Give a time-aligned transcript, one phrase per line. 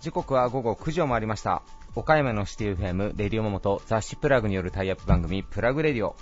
[0.00, 1.62] 時刻は午後9時を回りました。
[1.94, 6.16] 岡山のシティ FM レディオモモと雑誌プラグによるタイアップ番組プラグレディオ。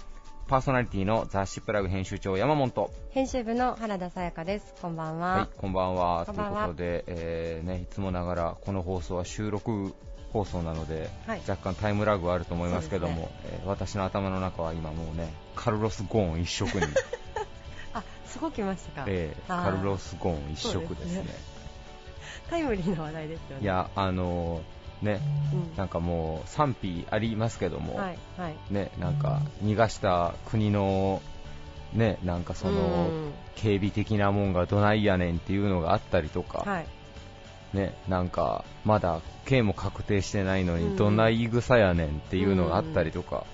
[0.48, 2.90] パーソナリティの雑誌プラグ編集長山本。
[3.10, 4.74] 編集部の原田さやかです。
[4.82, 5.34] こんばんは。
[5.34, 6.26] はいこんばんは。
[6.26, 9.94] ということで、えーね、いつもながらこの放送は収録
[10.32, 13.28] 放送なので、はい、若干タイムラグはあると思いますけども、ね。
[13.44, 16.86] えー、私の頭の中は今もうねカルロス・ゴーン一色に。
[17.92, 21.28] あすごく来ましたか、えー、カルロス・ゴーン一色ですね、ね、
[22.48, 23.62] タイムリーな話題ですよね。
[23.62, 25.20] いやあのー、ね、
[25.52, 31.20] うん、なんかもう賛否ありますけども、はいはい、ね、なんか逃がした国の
[31.92, 33.08] ね、なんかその、
[33.56, 36.86] 警備的なもんがどないやねんっていうのがあったりとか、はい、
[37.72, 43.44] ね、なんかまだ刑も確定してないのに、どんな言い草やねんっていうのがあったりとか、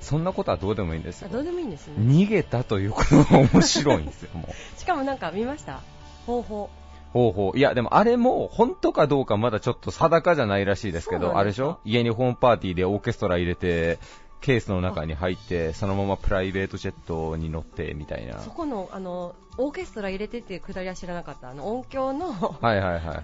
[0.00, 1.28] そんなことはどうでもいいんですよ。
[1.30, 1.94] どうでもいいんですね。
[1.98, 4.52] 逃げたということが面白いんですよ、もう。
[4.78, 5.80] しかもなんか見ました？
[6.26, 6.70] 方法。
[7.12, 7.52] 方法。
[7.56, 11.78] いや、でもあれも、本当かどうかまだちょっと定かじゃないらしいですけど、あれでしょ？
[11.84, 13.98] 家にホームパーティーでオーケストラ入れて、
[14.40, 18.40] ケースの中に入ってそのままプライベートジェットに乗ってみたいな。
[18.40, 21.48] そこのあのオーケストラ入れてってくだりは知らなかった。
[21.50, 22.58] あの音響の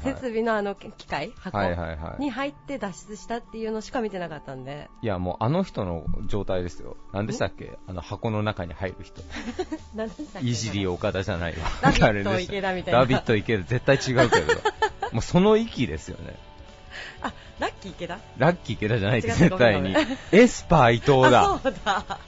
[0.02, 1.58] 設備のあの機械箱
[2.18, 4.88] に入って脱出したっていうのしか見てなかったんで。
[5.02, 6.96] いやもうあの人の状態ですよ。
[7.12, 7.78] 何でしたっけ？
[7.86, 9.22] あの箱の中に入る人。
[10.40, 11.58] いじり岡田じゃないわ。
[11.82, 13.00] ラビット池田みたいな。
[13.00, 13.64] ラビット池田。
[13.64, 14.54] 絶対違うけど。
[15.12, 16.36] もうその域ですよね
[17.22, 18.18] あ、ラッキー池田？
[18.38, 19.94] ラッキー池田じゃないです、絶対に。
[20.32, 21.58] エスパー伊藤だ。
[21.62, 22.18] そうだ。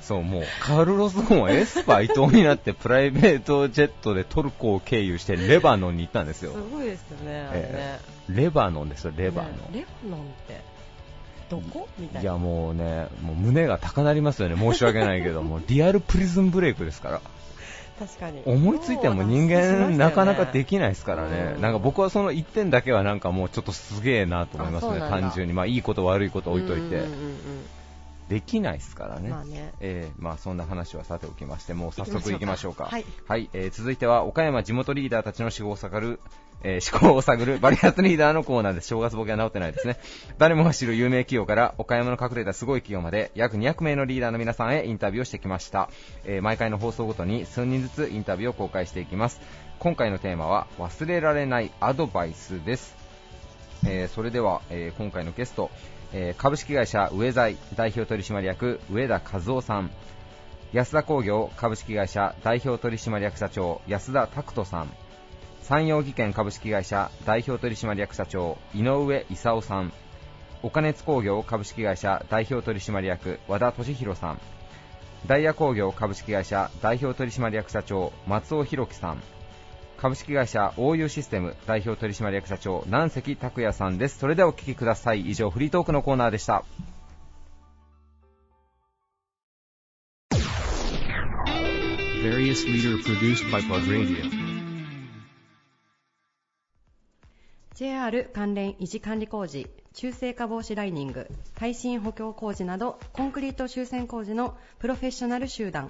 [0.00, 6.52] そう、もう、カルロス・ゴーンはエスパー伊藤になって、プライベートジェットでトルコを経由してレバノンに行ったんですよ。
[6.52, 9.52] すごいですよね、えー、レバノンですよ、レバノン。
[9.52, 10.60] ね、レバノンって。
[11.48, 11.88] どこ？
[11.98, 12.20] みたいな。
[12.22, 17.20] いや、もうね、もう胸が高鳴りますよね、申し訳ないけど、もリアルプリズンブレイクですから。
[18.06, 18.42] 確かに。
[18.44, 27.04] 思いついても人間、ね、なかなかできないですからね、なんか僕はその1点だけはなんかもうちょっとすげえなと思いますね、単純に、まあ、いいこと悪いこと置いといて。
[28.32, 29.28] できないですからね。
[29.28, 32.84] まあね、えー、まあそんな話はさておきまして、もう早速行きましょうか。
[32.84, 36.18] はい、はい、えー、続いては岡山地元リーダーたちの思考を探る、
[36.62, 38.86] えー、思考を探るバリアスリーダーのコーナーです。
[38.86, 39.98] 正月ボケは治ってないですね。
[40.38, 45.90] 誰もが知る有名企業から岡山の隠れたすごい企業まで約200名のリーダーの皆さんへインタビューをしてきました。
[46.24, 49.42] えー、毎回の放送ごとに数人ずつインタビューを公開していきます。
[49.78, 52.96] 今回のテーマは忘れられないアドバイスです。
[53.84, 55.70] えー、それでは、えー、今回のゲスト、
[56.14, 59.90] えー、株式会社上財代表取締役上田和夫さん。
[60.72, 64.90] 安田工業株式会社代表取締役社長安田拓人さん。
[65.62, 69.92] 山陽技研株式会社代表取締役社長井上勲さん。
[70.62, 74.40] 岡熱工業株式会社代表取締役和田俊弘さん。
[75.26, 79.22] ダイヤ工業株式会社代表取締役社長松尾弘樹さん。
[80.02, 84.18] 株式会社 OU システム代表取締役社長南関拓也さんです。
[84.18, 85.30] それではお聞きください。
[85.30, 86.64] 以上フリートークのコーナーでした。
[97.76, 105.88] JR 関連維持管理工事中性化防止ライニング耐震補強工事などコンクリート修繕工事のプロフェッショナル集団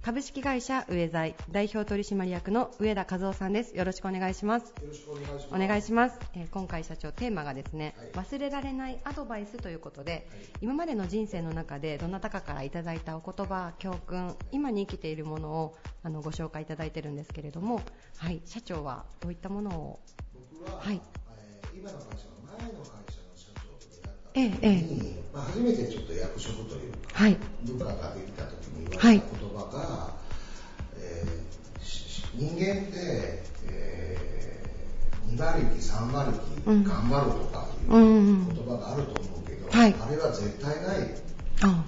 [0.00, 3.76] 株式会社上財代表取締役の上田和夫さんです。
[3.76, 4.68] よろしくお願いします。
[4.68, 5.48] よろしくお願いします。
[5.54, 6.18] お願いします。
[6.34, 10.22] えー、今回社長テーマがですね、はい、忘れられないアドバイスということで、はい、
[10.62, 17.82] 今までの人生の中でどなたかからいただいたお言葉、教訓、今に生きているものをあのご紹介いただいてるんですけれども、
[18.16, 20.00] はい、社長はどういったものを？
[20.58, 21.02] 僕は、はい、
[21.36, 22.97] えー、今の会社の前の会社の社長
[24.38, 41.14] ええまあ、初めてちょっと役職というか、はい、部下ができた時に言われた言葉が、はい、えー、人間って、えー、2馬力3馬力、うん、頑張るとかいう言葉があると思うけど、うん、あれは絶対ない、
[41.62, 41.84] あ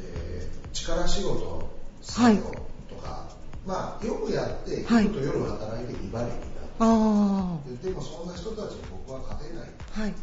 [0.00, 1.70] えー、力仕事
[2.02, 2.42] 作業
[2.88, 3.28] とか、は
[3.64, 10.14] い、まあよくやって昼と夜働いて2馬力だででもそんな人たちに僕は勝てない、はい、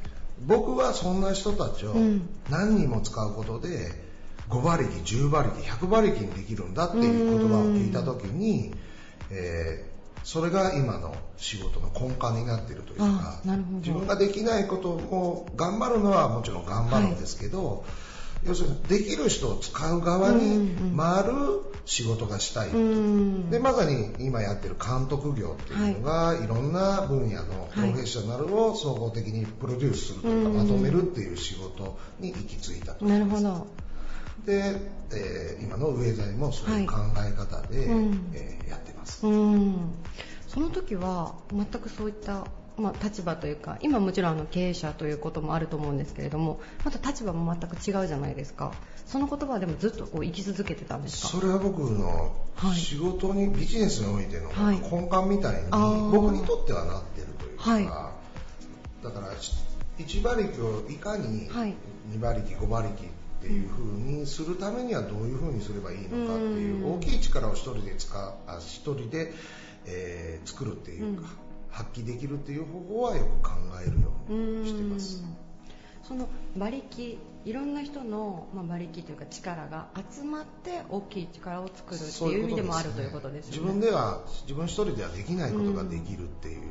[0.45, 1.95] 僕はそんな人たちを
[2.49, 3.91] 何人も使うことで
[4.49, 8.73] 5馬力10馬力100馬力にできるんだっていう言葉を聞いた時に、
[9.29, 13.41] えー、それが今の仕事の根幹になっているというか
[13.79, 18.06] 自分ができないことを頑張るのはもちろん頑張るんですけど、はい
[18.47, 21.33] 要するにできる人を使う側に回る
[21.85, 22.69] 仕事がしたい、
[23.49, 33.05] でまさに今やってる監督業っていうのが、はい、いろんな分野のプロフェッショナルを総合的にプロデュースするというか、まとめるっていう仕事に行き着いたと。
[33.05, 33.67] なるほど。
[34.45, 34.75] で、
[35.11, 37.87] えー、今の上材もそういう考え方で、はい、
[38.33, 39.25] えー、やってます。
[39.27, 39.75] うん。
[40.47, 42.45] その時は全くそういった
[42.77, 48.71] まあ、立場というか今もちろんあの経営者ということもあると思うんですけれどもまた立場も全く違うじゃないですか。
[49.07, 51.27] その言葉はでもずっとこう生き続けてたんですか？
[51.29, 52.35] それは僕の
[52.75, 55.69] 仕事に、はい、ビジネスにおいての根幹みたいに、
[56.11, 57.85] 僕にとってはなってるというか、はい、
[59.03, 59.33] だから
[59.97, 61.75] 1馬力をいかに2
[62.17, 69.33] 馬力5馬力っていう風にするためにはどういう風にすればいいのかっていう大きい力を一人で使あ一人で、
[69.85, 71.29] えー、作るっていうか、
[71.77, 73.51] 発揮できるっていう方法はよく考
[73.85, 75.23] えるようにしてます。
[76.01, 83.57] その馬力いろんな人の、まあ、馬力というか力が集まって大きい力を作るっていう意味でもあるということですね。
[83.57, 86.61] 自分では自分一人ではできないことができるっていう。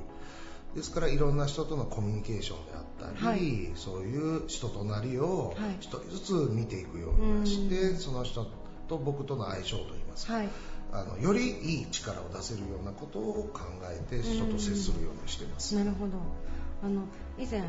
[0.75, 8.47] ですからいろんな人とのコミュニケーションであったり、はい、そういう人となりを一人ずつ見ていくようにして、はい、その人
[8.87, 10.49] と僕との相性といいますか、はい、
[10.97, 15.75] あのよりいい力を出せるようなことを考えて人と接するようにしてます。
[15.77, 16.13] なるほど。
[16.83, 17.03] あの
[17.39, 17.63] 以前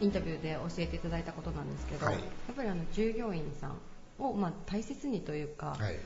[0.00, 2.20] インタビューで教えていただいたことなんですけど、はい、や
[2.52, 3.78] っぱりあの従業員さん
[4.18, 5.98] をまあ大切にというか、はい、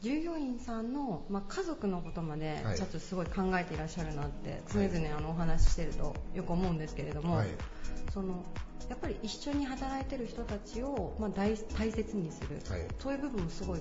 [0.00, 7.48] 従業員さんの、まあ、家族のことまでちょっとすごい考えていらっしゃるなって常々あのお話ししてるとよく思うんですけれども、はい、
[8.12, 8.44] その
[8.88, 12.60] やっぱり一緒に働いてる人たちを、まあ、大大切にする、
[12.98, 13.80] そういう部分もすごい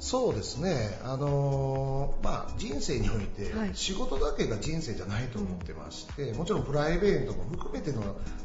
[0.00, 8.00] そうですね、あのー、まあ、人生において仕事だけが人生じゃないと思ってまして、はい、もちろんプライベートも含めての、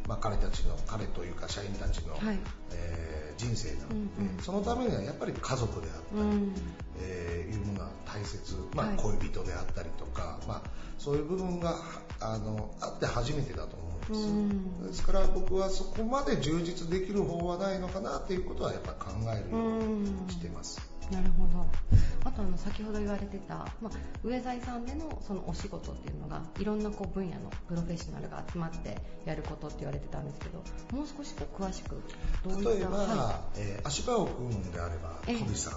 [0.07, 2.39] まあ、彼たちの彼というか社員たちの、はい、
[2.71, 6.53] えー、人生なので、うんうん、そのためにはやっぱり家族であったり、うん、
[6.99, 10.61] えー、いうものは大切、まあ、恋人であったりとか、まあ、
[10.97, 11.75] そういう部分が
[12.19, 14.13] あのあって初めてだと思うん。
[14.13, 20.81] です、うん、ですから僕はそこまで充実できる方はないのかなということはやっぱ考えるようにしてます。
[21.11, 21.65] なるほど。
[22.25, 23.91] あとあの先ほど言われてた、まあ、
[24.23, 30.63] 上財さんでのそのお仕事っていうのがいろんなこう分野のプロフェッショナルが集まってやることって言われてたんですけど
[30.97, 32.01] もう少しこう詳しく
[32.43, 35.73] どういった例えば、はい、えー、足場を組むんであれば飛びさん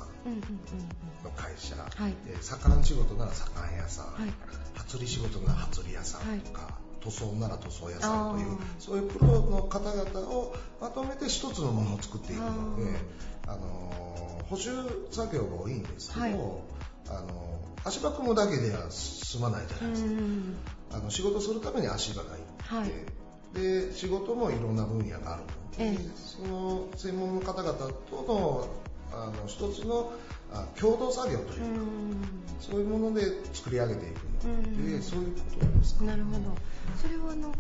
[1.24, 2.14] の会社、はい。
[2.28, 4.32] えー、魚仕事なら魚屋さん、はい、
[4.74, 12.98] 初売仕事なら初売屋さんとか、はい塗装なら塗装屋さんというそういうプロの方々をまとめて一つのものを作っていくので
[13.46, 14.70] あの補修
[15.10, 16.34] 作業が多いんですけど、はい、あ
[17.20, 20.10] の足場組むだけでは済まないじゃないですか、
[20.92, 28.68] あの仕事するために足場がいって、はい、で仕事もいろんな分野があるので、ええ、その専門の方々との
[29.12, 30.12] あの一つの
[30.52, 31.64] あ共同作業というか、
[32.60, 33.22] うそういうもので
[33.52, 34.86] 作り上げていくの。
[34.90, 35.94] で、そういうことです。
[35.96, 36.38] か、なるほど。
[37.00, 37.52] それはあの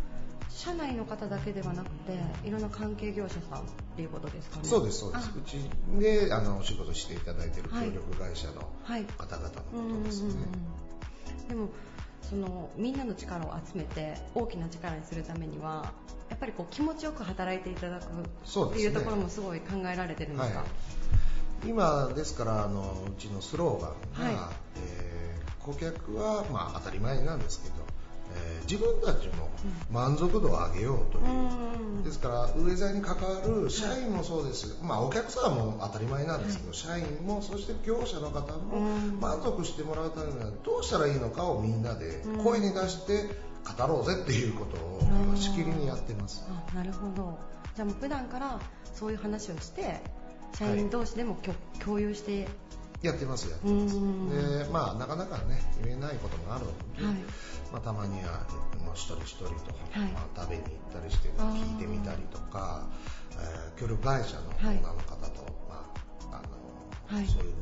[0.48, 2.18] 社内の方だけではなくて
[2.48, 4.62] いろんな関係業者さんっていうことですかね？
[4.64, 5.30] そうですそうです。
[5.36, 5.58] うち
[6.00, 7.62] であのお仕事していただいてい。
[7.62, 8.70] る協力会社の
[9.18, 10.30] 方々のことですね、
[11.48, 11.68] でも
[12.22, 15.92] そのみんなの力を集めて大きな力にするためには
[16.28, 20.68] やっぱりこう気持ちよく働いていただくっていうところもすごい考えられてるんですか、はい、
[21.66, 27.86] 今ですからあのうちのスローガンが、はい、えー、顧客は、まあ、当たり前なんですけど
[28.34, 29.48] えー、自分たちも
[29.90, 38.80] 満足度を上げようという、ですから上座に関わる社員もそうです、まあ、お客さんも当たり前なんですけど、社員もそして業者の方も
[39.20, 43.28] 満足してもらうためにはどうしたらいいのかをみんなで声に出して
[43.78, 46.44] 語ろうぜっていうことをしきりにやってます。
[46.74, 47.38] なるほど。
[47.74, 48.60] じゃあもう普段から
[48.94, 50.00] そういう話をして
[50.54, 52.48] 社員同士でも、はい、共有して。
[53.02, 53.94] やってますやってます。
[54.64, 57.14] でまあなかなかね言えないこともあるので、はい、
[57.72, 58.46] まあ、たまには
[58.84, 59.50] もう一人一人と、
[59.92, 62.86] はい、まあ、食べに行ったりして聞いてみたりとか、
[63.32, 65.92] えー、協力会社のオーナーの方と、ま
[66.32, 66.42] あ
[67.10, 67.52] あのそういう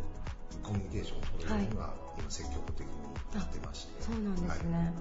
[0.63, 2.93] コミュニケーションを取るようには、今積極的に
[3.35, 4.03] やってまして。
[4.03, 4.93] そうなんですね、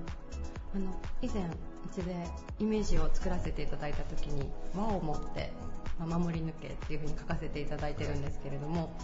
[0.76, 1.48] あの以前う
[1.94, 2.16] ちで
[2.60, 5.54] イメージを作らせていただいた時に和を持って、
[6.00, 8.96] まあ、守り抜けっていうふうに書かせていただいてるんですけれども、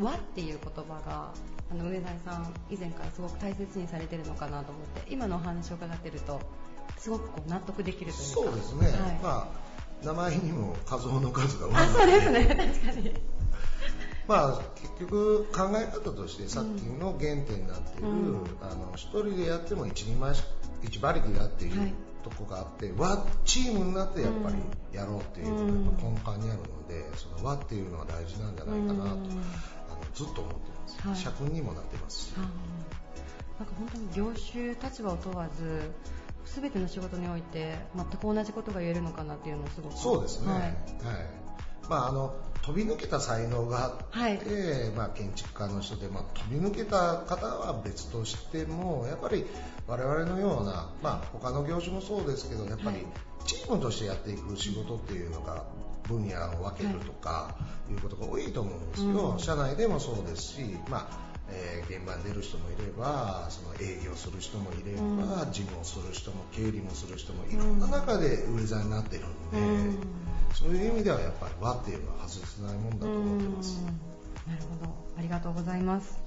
[0.00, 1.32] 和っていう言葉が
[1.70, 6.40] あの上田さん以前からすごく大切にされてるのかなと思って今のお話を伺ってると
[6.98, 8.34] すごくこう納得できるというか。
[8.34, 9.52] そうですね、はい、ま
[10.02, 12.44] あ名前にも画像の数があそうですね。
[12.84, 13.14] 確かに。
[14.28, 20.34] まあ結局考え方としてさっきの原点になっている、うん、あの一人でやっても一人前
[20.82, 21.94] 一馬力だっていう、はい
[22.28, 24.56] とこがあって和チームになってやっぱり
[24.92, 29.18] やろうっていうのが根幹にあるので、その和っていうのは大事なんじゃないかなと、
[30.12, 30.70] ずっと思って
[31.04, 32.30] ます、社訓にもなってます。
[32.30, 32.46] し、なん
[33.68, 35.92] か本当に業種立場を問わず
[36.44, 39.96] 全ての仕事において全く同じことが言えるのかなっていうのをすごく。
[39.96, 40.72] そうですね、はい、はい、
[41.88, 49.46] まああの飛び抜けた才能があって、はい、まあ、建築家の人で、まあ、飛び抜けた方は別としてもやっぱり
[49.86, 53.06] 我々のような、まあ、他の業種もそうですけどやっぱり
[53.44, 55.64] チームとしてやっていく仕事っていうのが
[56.08, 57.56] 分野を分けるとか
[57.90, 57.94] い。
[57.94, 69.98] うことが多いと思うんですよ、はい、社内でもそうですし、まあえー、現場に出る人もいればその営業する人もいれば、うん、事務をする人も経理もする人もいろんな中で上座になってるんで、うん、
[70.52, 73.84] そういう意味ではやっぱり和っていうのは外せないもんだと思ってます。
[74.46, 74.92] なるほど。
[75.18, 76.18] ありがとうございます。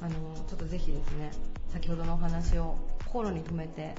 [0.00, 0.14] あの
[0.48, 1.30] ちょっとぜひですね
[1.72, 2.76] 先ほどのお話を
[3.06, 3.94] 心に留めて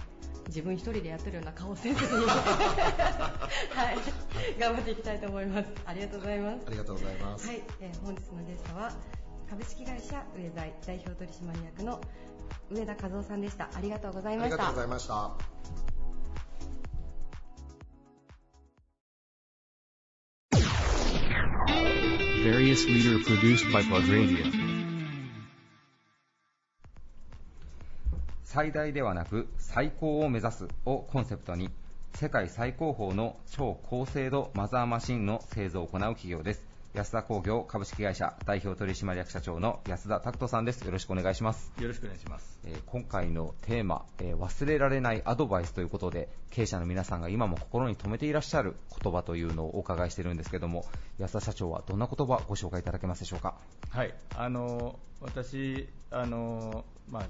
[0.47, 2.11] 自分一人でやってるような顔せずに。
[2.25, 5.69] はい、頑張っていきたいと思います。
[5.85, 6.63] ありがとうございます。
[6.67, 7.63] ありがとうございます、はい。
[7.81, 8.91] えー、本日のゲストは
[9.49, 12.01] 株式会社上財代表取締役の
[12.69, 13.69] 上田和夫さんでした。
[13.73, 14.55] ありがとうございました。
[14.55, 15.31] ありがとうございました
[28.53, 31.71] 最大ではなく最高を目指すをコンセプトに
[32.13, 36.63] 世界最高峰の超高精度マザーマシンの製造を行う企業です。
[36.93, 40.85] 安田工業株式会社代表取締役社長の安田拓人さんです。
[40.85, 41.71] よろしくお願いします。
[41.79, 50.85] よろしくお願いします、えー、今回のテーマ、えー、忘れられないアドバイスということで経営者の皆さんが今も心に留めていらっしゃる言葉というのをお伺いしているんですけども
[51.17, 53.55] 安田社長はどんな言葉ご紹介いただけますでしょうか？
[53.89, 54.13] はい。
[54.37, 57.23] あの私あのまあ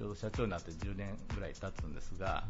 [0.00, 2.44] ちょうど社長になって10年ぐらい経つんですが、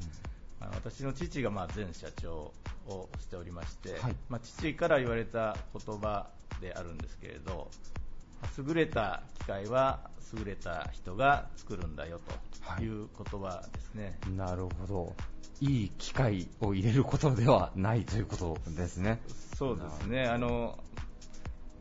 [0.62, 2.52] うん、私の父がまあ前社長
[2.86, 6.28] をしておりまして、はい、まあ、父から言われた言葉
[6.60, 7.68] であるんですけれど
[8.56, 9.98] 優れた機械は
[10.38, 12.20] 優れた人が作るんだよ
[12.76, 12.88] とい。
[12.88, 15.14] う言葉ですね、はい、なるほど。
[15.60, 19.20] いい機械を入れることではないということですね。
[19.58, 20.24] そうですね。
[20.24, 20.78] あの、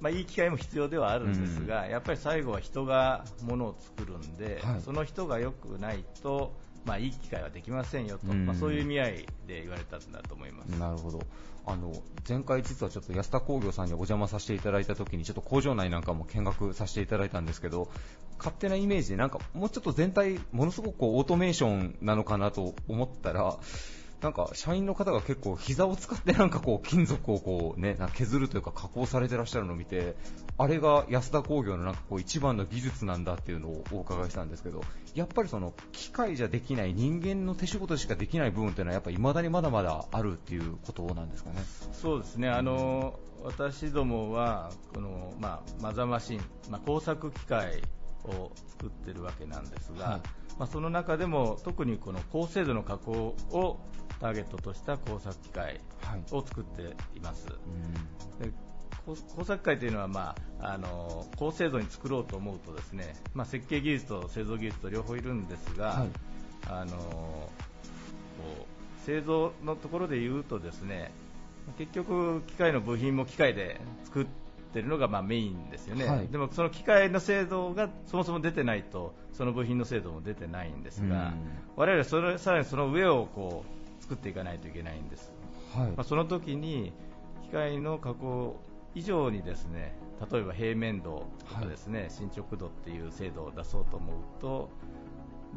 [0.02, 6.54] まあ、いい機械も必要ではあるんですが、うん、やっぱり最後は人がものを作るんで、はい、その人が良くないと
[6.86, 9.14] まあ、いい機会はできませんよと、うん、まあ、そういう意味合い
[9.48, 10.70] で言われたんだと思います。
[10.70, 11.20] なるほど。
[11.66, 11.94] あの
[12.28, 17.90] 前回、実はちょっと安田工業さんにお邪魔させていただいたときにちょっと工場内なんかも見学させていただいたんですけど
[18.40, 23.58] 勝手なイメージでなんかもうちょっと全体ものすごくオートメーションなのかなと思ったら
[24.22, 30.16] なんか社員の方が結構膝を使ってなんかこう金属をこうね削るというか加工されてらっしゃるのを見て
[30.58, 34.82] あれが安田工業のなんかこう一番の技術なんだっていうのをお伺いしたんですけど
[35.16, 41.62] やっぱりその機械じゃできない人間の手仕事しかできない部分っていうのはやっぱ未だにまだまだあるっていうことなんですかね。
[41.94, 47.82] そうですねあの私どもはこの、まあ、マザーマシン、まあ、工作機械
[48.26, 50.22] を作ってるわけなんですが、はい、
[50.60, 53.80] まあ、その中でも特にこの高精度の加工を
[54.20, 55.80] ターゲットとした工作機械
[56.32, 57.48] を作っています。
[57.48, 57.54] は
[58.42, 58.52] い、で
[59.06, 66.10] 工作機械というのは、まあ、あの高精度に作ろうと思うとですね、まあ、設計技術と製造技術と両方いるんですが、はい、
[66.68, 67.50] あのこ
[69.02, 71.12] う製造のところで言うとですね
[71.78, 74.49] 結局、機械の部品も機械で作って
[74.82, 81.34] るのがまあメインですよね、はい、でもその機械の精度がそもそも出てないとその部品の精度も出てないんですが、
[81.76, 83.64] 我々はそれさらにその上をこ
[84.00, 85.32] う作っていかないといけないんです、
[85.74, 85.88] はい。
[85.88, 86.94] まあ、その時に
[87.44, 88.60] 機械の加工
[88.96, 89.96] 以上にですね
[90.32, 94.70] 例えば平面度とかですね、はい、進捗度っていう精度を出そうと思うと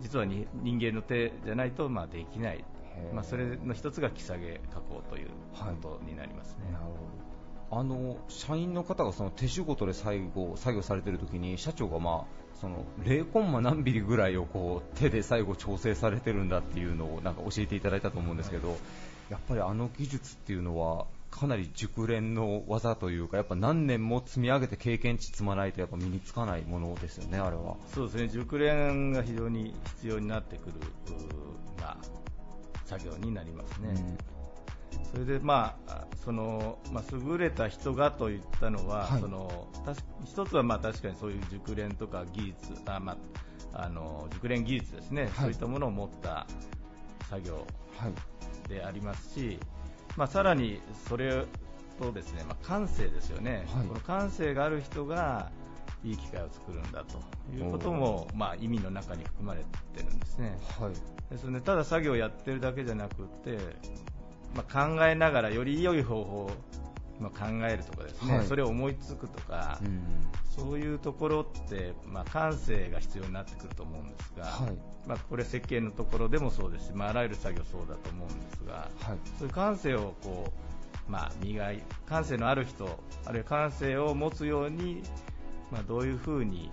[0.00, 2.64] 実はに人間の手じゃないとまあできない、
[3.12, 6.72] まあ、それの一つが木下げ加工ということになりますね。
[6.72, 7.31] はい
[7.74, 18.76] あの社員の方がその手仕事で最後作業されている時に社長がまあその0コンマ何ミリぐらいをこう手で最後調整されてるんだっていうのをなんか教えていただいたと思うんですけど、
[19.30, 27.76] やっぱりあの技術っていうのはかなり熟練の技というかやっぱ何年も積み上げて経験値積まないとやっぱ身につかないものですよね、あれは。
[27.94, 30.74] そうですね熟練が非常に必要になってくる、
[31.80, 31.96] まあ、
[32.84, 33.94] 作業になりますね。
[33.96, 34.31] うん
[35.12, 39.68] それで、まあそのまあ、優れた人がといったのは、はい、その
[40.24, 43.16] 一つはまあ確かにそういう熟練とか技術あ、ま
[43.74, 46.46] あ、あの熟練技術ですね、はい、そういったものを持った
[47.28, 47.66] 作業
[48.68, 49.58] でありますし、
[50.16, 51.44] まあ、さらにそれ
[51.98, 55.50] とですね、まあ、感性ですよね、はい、この感性がある人が
[56.04, 57.20] いい機械を作るんだと
[57.54, 59.62] いうことも、まあ、意味の中に含まれ
[59.94, 60.58] てるんですね。
[60.80, 60.92] はい、
[61.30, 63.58] ですのでただ作業をやってるだけじゃなくて
[64.54, 66.50] まあ、考えながらより良い方法を
[67.30, 70.02] 考えるとかですね、はい、それを思いつくとか、うん、
[70.44, 80.72] そういうところって、まあ、感性が必要になってくると思うんですが、はい、まあ、これ設計のところでもそうですし、まあ、あらゆる作業そうだと思うんですが、はい、そういう感性をこう
[81.08, 85.02] まあ、磨い感性のある人あるいは感性を持つように、
[85.70, 86.70] まあ、どういうふうに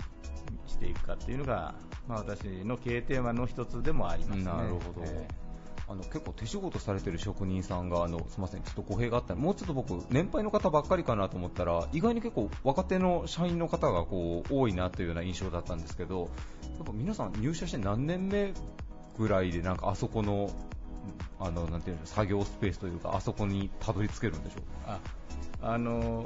[0.68, 1.74] していくかっていうのが、
[2.08, 5.49] まあ、私の経営テーマの一つでもあります、ね、なるほど、えー
[5.90, 9.36] あの結構手仕事されてる職人さんがあのすみませんちょっと語弊があった。
[9.36, 16.30] もうちょっと僕年配の方ばっかりかなと思ったら意外に結構若手の社員の方がこう多いなというような印象だったんですけど
[16.78, 18.54] やっぱ皆さん入社して何年目
[19.18, 20.52] ぐらいでなんかあそこの
[21.40, 24.62] あのなんていうの作業スペースというかあそこにたどり着けるんでしょう？
[24.86, 25.00] あ
[25.62, 26.26] あの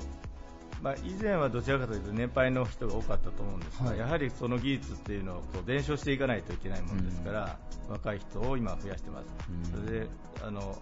[0.83, 10.07] まあ、以前はどちらかというと年配の人が多かったと思うんですが、はい、やはりその技術っていうのをこう伝承していかないといけないものですから、うん、若い人を今増やしてます、うん、それで
[10.45, 10.77] あの、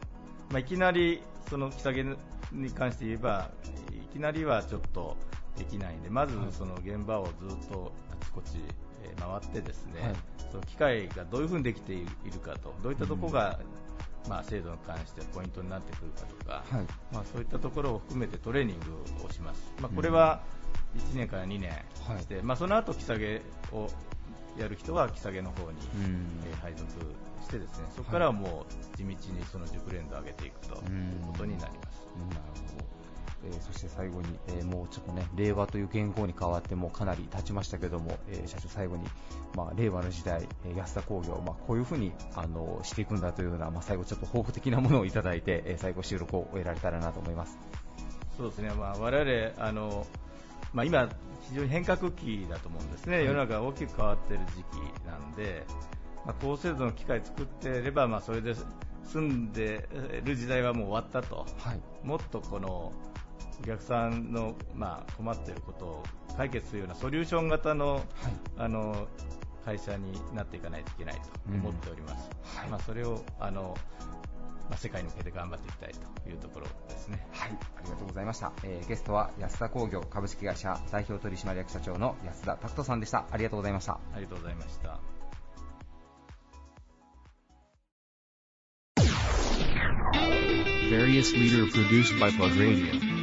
[0.50, 2.03] まあ、いきなりその着下げ
[2.51, 3.51] に関して言えば
[3.91, 5.15] いきなりはちょっと
[5.55, 8.58] できないんでまずその現場をずっとあちこち
[9.20, 10.15] 回ってですね、はい、
[10.51, 13.60] その機械がどういうふうにできているかとどういったところが
[14.30, 20.42] まあ、制度に関してポイントになってくるかとか、はい、まあ、そういったところを含めてトレーニングをします、まあ、これは
[20.96, 21.72] 1年から2年
[22.20, 23.90] して、はい、まあ、その後、木下げを
[24.58, 25.78] やる人は木下げの方に、
[26.51, 26.86] え配属
[27.42, 29.18] してですねそこからはもう地道に
[29.51, 30.82] その熟練度を上げていくという
[31.25, 32.01] ことになります。
[32.30, 32.42] なる
[32.74, 33.00] ほど
[33.44, 39.04] えー、そして最後に、えー、もうちょっとね令和という言語に変わってもかなり経ちましたけども、えー、社長最後に、
[39.56, 47.58] まあ、令和の時代、え安田工業、まあ、こういうふうにあのしていくんだというような、まあ、最後ちょっと抱負的なものをいただいて、え最後収録を終えられたらなと思います。
[48.38, 50.06] そうですね、まあ、我々あの、
[50.74, 51.10] まあ、今
[51.50, 55.66] 非常に変革期だと思うんですね、世の中が大きく変わっている時期なんで、
[56.26, 58.56] まあ、高精度の機械作っていれば、まあ、それで
[59.06, 59.90] 済んで
[60.24, 62.94] いる時代はもう終わったと、はい、もっとこの
[63.62, 66.03] お客さんの、まあ、困っていることを
[66.36, 68.03] 解決するようなソリューション型のはい、
[68.58, 69.08] あの
[69.63, 72.30] 会社になっていかないといけないと思っております。
[72.53, 73.77] うんはい、まあ、それをあの
[74.70, 75.91] まあ、世界に向けて頑張っていきたい
[76.24, 77.27] というところですね。
[77.34, 78.53] はい、ありがとうございました。
[78.63, 83.25] えー、ゲストは安田工業株式会社代表取締役社長の安田拓人さんでした。
[83.32, 84.00] ありがとうございました。
[84.13, 85.00] ありがとうございました。
[90.90, 93.21] various leader produced by Plug Radio.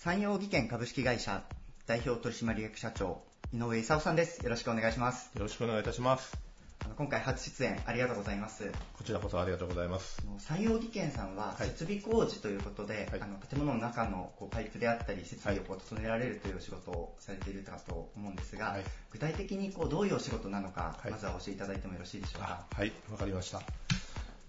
[0.00, 1.42] 山陽技研株式会社
[1.88, 3.20] 代表取締役社長
[3.52, 4.44] 井上勲さんです。
[4.44, 5.32] よろしくお願いします。
[5.34, 6.38] よろしくお願いいたします。
[6.84, 8.70] あの今回初出演ありがとうございます。
[8.96, 10.22] こちらこそありがとうございます。
[10.38, 22.66] 山陽技研さんは設備工事ということで、はい、あの建物の中のこうパイプであったり設備をこう整えられるというお仕事をされているかと思うんですが、はい、具体的にこうどういうお仕事なのか、まずは教えていただいてもよろしいでしょうか。
[22.72, 22.92] はい。
[23.10, 23.62] わかりました、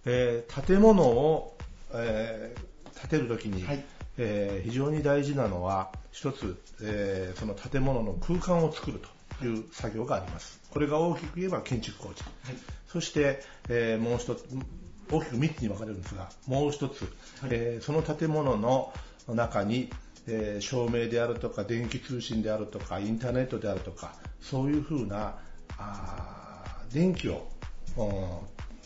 [0.05, 1.57] えー、建物を、
[1.91, 3.83] えー、建てるときに、はい
[4.21, 8.99] えー、非常に大事なのは一つ、えー、その建物の空間を作る
[9.39, 10.59] という作業があります。
[10.69, 12.55] これが大きく言えば建築工事、はい、
[12.87, 14.45] そして、えー、もう一つ
[15.11, 18.93] 大きく3つに分かれるんですがもう一つ、はい、えー、その建物の
[19.27, 19.89] 中に、
[20.27, 25.35] えー、照明であるとか電気通信であるとかインターネットであるとかそういうふうな
[25.77, 27.47] あ電気を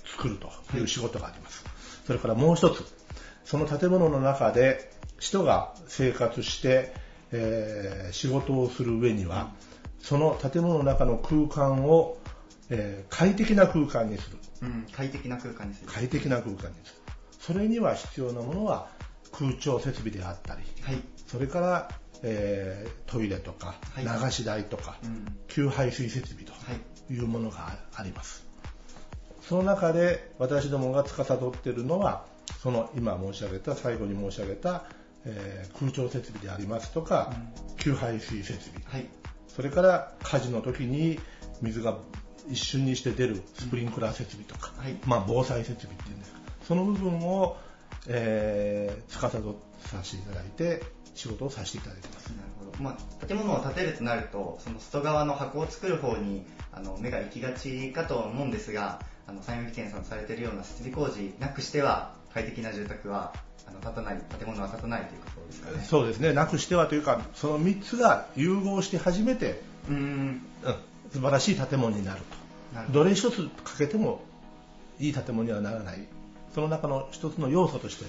[0.05, 1.73] 作るという仕事があります、はい、
[2.07, 2.85] それからもう一つ
[3.43, 4.92] その建物の中で
[5.23, 6.93] 人が生活して、
[7.31, 9.53] えー、仕事をする上には、
[9.99, 12.17] その建物の中の空間を、
[12.69, 15.87] えー、快適な空間にする、うん、快適な空間にする。
[15.89, 17.13] 快適な空間にする。
[17.39, 18.89] それには必要なものは
[19.31, 21.89] 空調設備であったり、はい、それから、
[22.21, 26.51] えー、トイレとか、はい、流し台とか、うん、給排水設備と
[27.11, 27.17] い。
[27.19, 28.45] うものがあります、
[29.41, 32.25] その中で私どもが司っているのは
[32.61, 34.85] その今申し上げた最後に申し上げた
[35.25, 37.33] えー、空調設備でありますとか、
[37.69, 39.07] うん、給排水設備、はい、
[39.47, 41.19] それから火事の時に
[41.61, 41.97] 水が
[42.49, 46.31] 一瞬にして出るスプリンクラー設備とか、はい、まあ、防災設備っていうんです。
[46.33, 47.57] かその部分を、
[48.07, 49.29] えー、司
[49.87, 50.83] させていただいて
[51.13, 52.27] 仕事をさせていただいてます。
[52.29, 65.83] なるほど、まあ、建物を建てるとなるとその外側の箱を作る方にあの目が行きがちかと思うんですがあの山陽技研さんされているような設備工事なくしては快適な住宅はあの建たない建物は建たないということですかね。
[65.83, 66.33] そうですね。
[66.33, 70.41] なくしてはというかその3つが融合して初めてうん、うん、
[71.11, 72.21] 素晴らしい建物になる
[72.87, 72.93] と。
[72.93, 73.03] ど。
[73.03, 74.21] れ一つかけても
[74.99, 76.07] いい建物にはならない。
[76.55, 78.05] その中の一つの要素として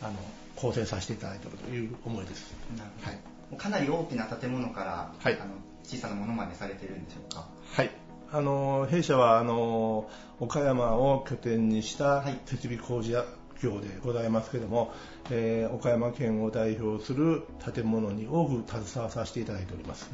[0.00, 0.12] あの
[0.54, 2.54] 構成させていただいているという思いです。
[2.76, 7.48] なるほど、はい、かなり大きな建物から、はい、あの小さなものまでされているんでしょうか？
[7.72, 7.90] はい。
[8.32, 10.08] あの弊社はあの
[10.40, 13.24] 岡山を拠点にした設備工事や
[13.62, 14.92] 業でございますけども、
[15.30, 17.42] えー、岡山県を代表する
[17.72, 20.10] 建物に多く携わさせていただいております、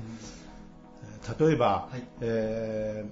[1.30, 3.04] うん、例えば、はい、え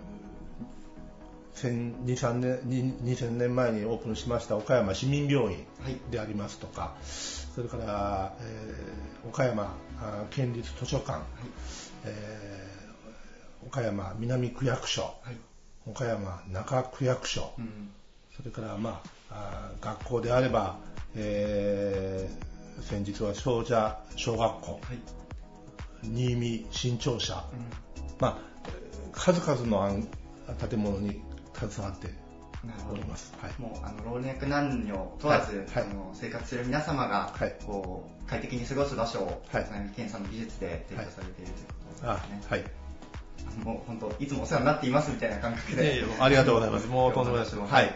[1.68, 5.66] 2000年 ,2000 年前にオープンしました岡山市民病院
[6.10, 9.74] でありますとか、はい、それから、えー、岡山
[10.30, 11.22] 県立図書館、はい、
[12.04, 15.36] えー、岡山南区役所、はい、
[15.86, 17.90] 岡山中区役所、うん、
[18.36, 19.19] それから、まあ、あ
[19.80, 20.78] 学校であれば、
[21.14, 24.80] えー、先日は少女小学校、
[26.02, 27.60] 新見新庁舎、うん、
[28.18, 28.38] まあ、
[29.12, 30.02] 数々の
[30.68, 31.20] 建物に
[31.54, 32.08] 携わって
[32.90, 33.34] おります。
[33.40, 39.64] はい、もうあの老若男女問わず、はい、あの生活する皆様が、はい、こう快適に過ごす場所を、はい、
[39.96, 42.42] 検査の技術で提供されているということですね。
[42.48, 42.64] はい。
[43.64, 46.04] もう本当いつもお世話になっていますみたいな感覚で。
[46.20, 46.86] ありがとうございます。
[46.88, 47.56] もうとんでもないです。
[47.56, 47.94] はい。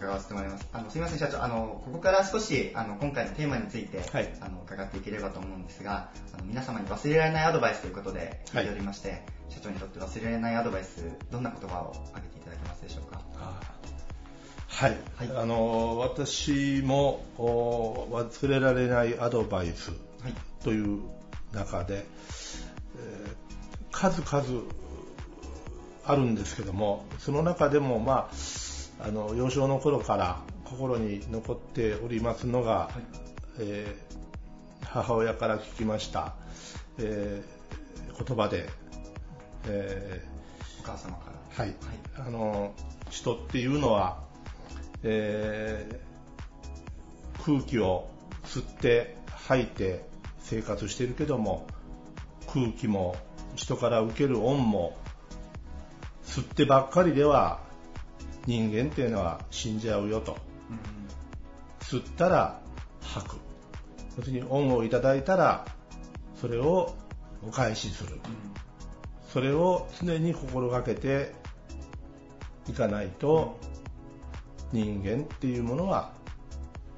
[0.00, 0.66] 伺わせてもらいます。
[0.72, 8.64] あのすみません社長、あのここから少しあの今回のテーマについて、はい、あの伺っていければと思うんですが、あの皆様に忘れられないアドバイスということで聞い。
[8.64, 13.20] ておりまして、はい、社長にとって忘れられないアドバイスどんな言葉を挙げていただけますでしょうか？
[14.68, 19.92] はい、はい、あの私も忘れられないアドバイス
[20.64, 21.02] という
[21.52, 22.06] 中で、
[22.96, 24.62] えー、数々
[26.06, 28.34] あるんですけどもその中でもまあ
[29.02, 33.02] あの幼少の頃から心に残っておりますのが、はい、
[33.58, 36.34] えー、母親から聞きました、
[36.98, 38.68] えー、言葉で、
[39.66, 41.74] えー、お母様から、はい、
[42.16, 42.72] はい、あの
[43.10, 44.22] 人っていうのは、
[45.02, 48.08] えー、空気を
[48.44, 50.04] 吸って吐いて
[50.40, 51.66] 生活しているけども
[52.52, 53.16] 空気も
[53.54, 54.96] 人から受ける恩も
[56.24, 57.69] 吸ってばっかりでは
[58.46, 60.36] 人間っていうのは死んじゃうよと、
[60.70, 60.78] うん、
[61.80, 62.60] 吸ったら
[63.00, 63.36] 吐く。
[64.16, 65.66] 要するに恩をいただいたら
[66.40, 66.94] それを
[67.46, 68.20] お返しする、うん、
[69.32, 71.32] それを常に心がけて
[72.68, 73.58] いかないと、
[74.72, 76.12] 人間っていうものは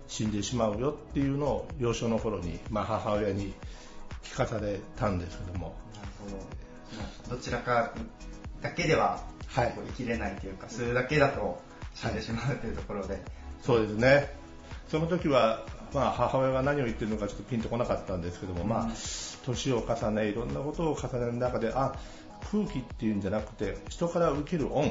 [0.06, 3.54] 死んでしまうよっていうのを幼少の頃に、まあ、母親に
[4.22, 5.74] 聞かされたんですけども。
[5.94, 7.36] なるほど。
[7.36, 7.94] どちらか
[8.60, 9.22] だけでは
[9.54, 11.60] はい、生きれないというか、それだけだと
[11.94, 13.22] 死んでしまうというところで、はい、
[13.62, 14.34] そうですね。
[14.88, 18.88] その時は、まあ、母親が何を言ってるのかちょっとピンとこなかったんですけども、うん、まあ、
[19.44, 21.94] 年を重ね、いろんなことを重ねる中で、あ、
[22.50, 24.90] 空気っていうんじゃなくて、人から受ける恩、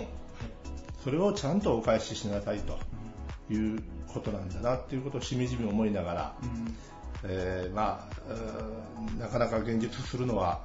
[1.03, 2.77] それをちゃんとお返ししなさいと。
[3.51, 6.75] いうことなんだなっていうことをしみじみ思いながら、うん、
[7.25, 10.61] えー、まあ、なかなか現実するのは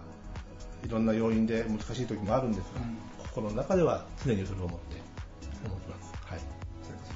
[0.84, 2.98] いろんな要因で難しい時もあるんですが、うん
[3.36, 4.96] 心の中では常にそれを思って
[5.66, 6.12] 思ってます。
[6.24, 6.40] はい。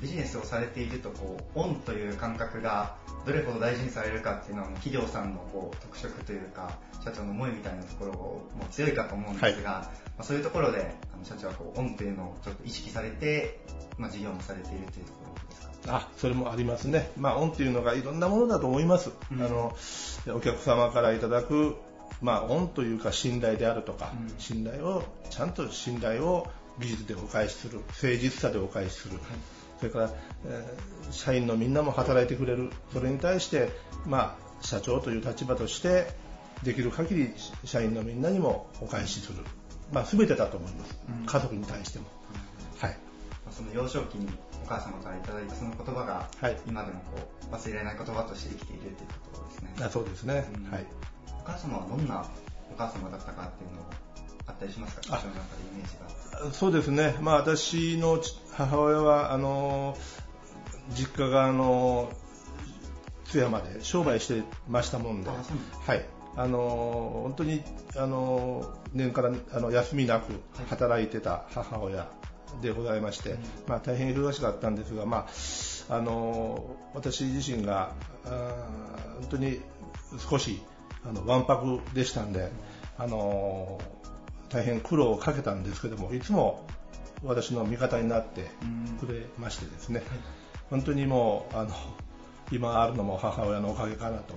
[0.03, 13.61] ビジネスをされているとこうオンという感覚がどれほど大事にされるかっていうのは企業さんのこう特色というか社長の思いみたいなところも強いかと思うんですが、はい、まあ、そういうところであの社長はこうオンというのをちょっと意識されて、
[13.97, 15.97] まあ、事業もされているというところですか？
[15.97, 19.75] あそれもありますね、まあ、オンというのがいろんなものだと思います、うん、あの
[20.35, 21.77] お客様からいただく
[22.21, 26.47] まあ、恩というか信頼であるとか、うん、信頼をちゃんと信頼を
[26.79, 29.25] 技術でお返しする誠実さでお返しする、はい、
[29.79, 30.11] それから、
[30.47, 32.71] えー、社員のみんなも働いてくれる。
[32.93, 33.71] それに対して、
[34.07, 36.09] まあ、社長という立場として
[36.63, 39.39] できる限り社員のみんなにもお返しする、
[39.93, 42.05] まあ、全てだと思います、うん、家族に対しても、
[42.75, 42.99] うん、はい。
[43.51, 44.29] その幼少期に
[44.65, 47.17] お母様からいただいたその言葉が、はい、今でもこ
[47.51, 49.75] う忘れられない言葉として生きているというところですね。
[49.85, 50.35] あそうですね、
[50.71, 50.87] はい。
[51.00, 51.00] お
[51.51, 52.25] 母様はどんな
[52.73, 53.87] お母様だったかっていうのは
[54.47, 56.53] あったりしますか、の中でイメージが。
[56.53, 58.21] そうですね、まあ、私の
[58.53, 59.97] 母親はあの
[60.95, 62.11] 実家があの
[63.25, 67.63] 津山で商売してましたもんで、はい、あの本当に
[67.97, 72.09] あの年からあの休みなく働いてた母親
[72.63, 75.29] でございまして、はい、まあ、大変忙しかったんですが、ま
[75.91, 77.93] あ、あの私自身が
[78.25, 79.61] 本当に
[80.29, 80.61] 少し
[81.05, 82.51] あのわんぱくでしたんで、
[82.99, 83.81] あの
[84.51, 86.67] 大変苦労をかけたんですけどもいつも
[87.23, 88.51] 私の味方になって
[89.01, 90.03] くれましてですね、
[90.71, 91.75] 本当にもうあの
[92.53, 94.35] 今あるのも母親のおかげかなと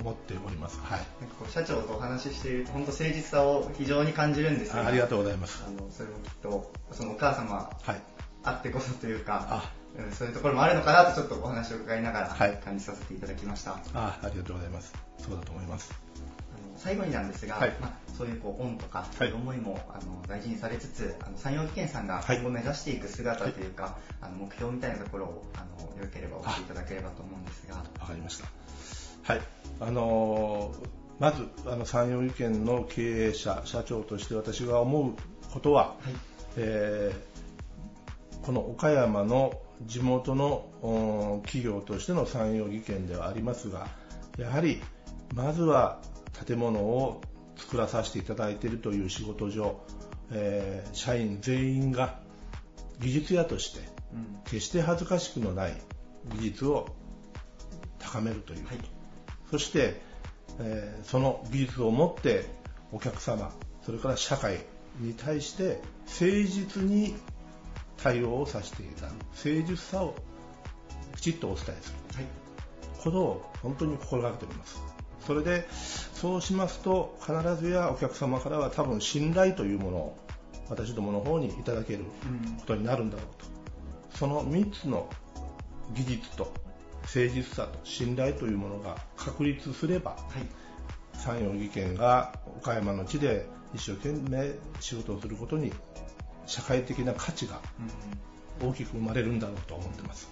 [0.00, 5.62] 思っております、はい、なんかこう社長とお話ししていると本当誠実さを非常に感じるんですがありがとうございます。
[5.66, 8.02] あのそれもきっとそのお母様、はい、
[8.42, 9.70] あってこそというか
[10.12, 14.92] そういうところもあるのかなとちょっとお話を伺いながら感じさせていただきました、はい、あありがとうございます。
[15.18, 15.92] そうだと思います。
[16.76, 27.76] 最後になんですが、はい、まあ、そういうこう恩とかそういう思いも、あの大事にされつつあの山陽技研さんが今後目指していく姿というか、はい、あの目標みたいなところをあのよければ教えていただければと思うんですが。
[27.76, 28.46] わかりました。
[29.22, 29.42] はい。
[29.80, 30.88] あのー、
[31.20, 35.14] まずあの山陽技研の経営者社長として私が思う
[35.52, 36.14] ことは、はい、
[36.56, 37.32] えー
[38.42, 43.88] この岡山の地元の企業としての産業技研ではありますが
[44.38, 44.82] やはり
[45.34, 46.00] まずは
[46.46, 47.20] 建物を
[47.56, 49.80] 作らさせていただいているという仕事上、
[50.30, 52.20] えー、社員全員が
[53.00, 53.80] 技術屋として
[54.44, 55.76] 決して恥ずかしくのない
[56.36, 56.88] 技術を
[57.98, 58.84] 高めるということ、はい、
[59.50, 60.00] そして、
[60.60, 62.46] えー、その技術を持って
[62.92, 63.52] お客様
[63.84, 64.58] それから社会
[65.00, 67.16] に対して誠実に
[67.96, 70.14] 対応をさせていただく誠実さを
[71.16, 72.26] きちっとお伝えする、はい、
[73.02, 74.82] ことを本当に心がけております。
[75.26, 80.16] それでそうしますと必ずやお客様からは多分信頼というものを
[80.68, 82.04] 私どもの方にいただける
[82.60, 85.08] ことになるんだろうと、うん、その3つの
[85.94, 86.52] 技術と
[87.02, 95.72] 誠実さと信頼というものが確立すれば、はい、産業技研が岡山の地で一生懸命仕事をすることに
[96.52, 97.60] 社会的な価値が
[98.62, 100.28] 大きく生まれるんだろうと思ってます。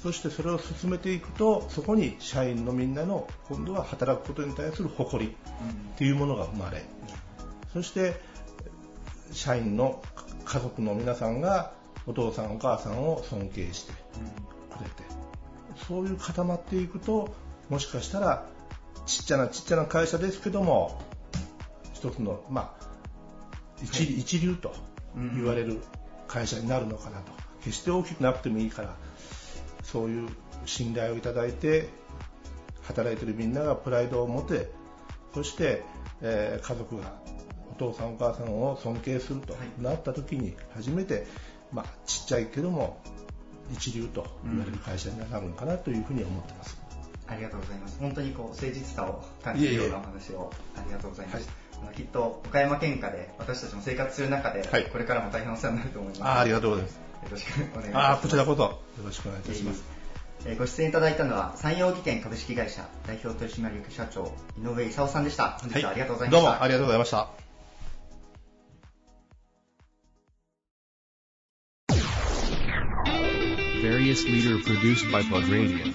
[0.00, 6.82] そしてそれを進めていくとそこに社員のみんなの今度は働くことに対する誇りっていうものが生まれ
[7.72, 8.20] そして
[9.30, 10.02] 社員の
[10.44, 11.72] 家族の皆さんが
[12.06, 13.92] お父さんお母さんを尊敬して
[14.76, 15.04] くれて
[15.86, 17.32] そういう固まっていくと
[17.70, 18.48] もしかしたら
[19.06, 21.00] ちっちゃなちっちゃな会社ですけども
[21.94, 22.86] 一つのまあ
[23.84, 24.74] 一,、はい、一流と
[25.14, 25.80] 言われる
[26.26, 27.32] 会社になるのかなと
[27.64, 28.96] 決して大きくなくてもいいから
[29.82, 30.28] そういう
[30.64, 31.88] 信頼をいただいて
[32.82, 34.70] 働いてるみんながプライドを持て
[35.34, 35.82] そして、
[36.20, 37.14] えー、家族が
[37.70, 41.26] お父さんお母さんを尊敬するとなった時に初めて、
[41.72, 43.00] まあ、ちっちゃいけども
[43.72, 46.76] 一流と言われる会社になるのかなというふうに思ってます。
[47.26, 47.98] ありがとうございます。
[47.98, 51.36] 本当にこう誠実さを感じるようなお話をありがとうございます。
[51.36, 51.44] はい、
[51.94, 56.22] きっと岡山県下で私たちも生活する中で、はい、これからも大変お世話になると思います。
[56.24, 56.94] あありがとうございます。
[56.94, 58.12] よろしくお願いします。
[58.12, 59.84] あこちらこそよろしくお願いいたします。
[60.44, 65.58] えー、ご出演いただいたのは山陽技研株式会社代表取締役社長井上勲さんでした。
[65.60, 66.50] 本日はありがとうございました。
[66.50, 67.28] はい、どうもありがとうございました。
[73.82, 75.92] various leader produced by Plug Radio.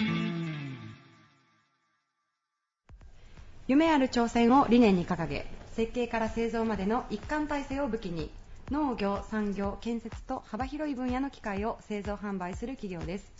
[3.66, 5.46] 夢ある挑戦を理念に掲げ
[5.78, 8.32] 設計から製造までの一貫体制を武器に
[8.72, 13.32] 農業、産業、建設と幅広い分野の機械を製造販売する企業です。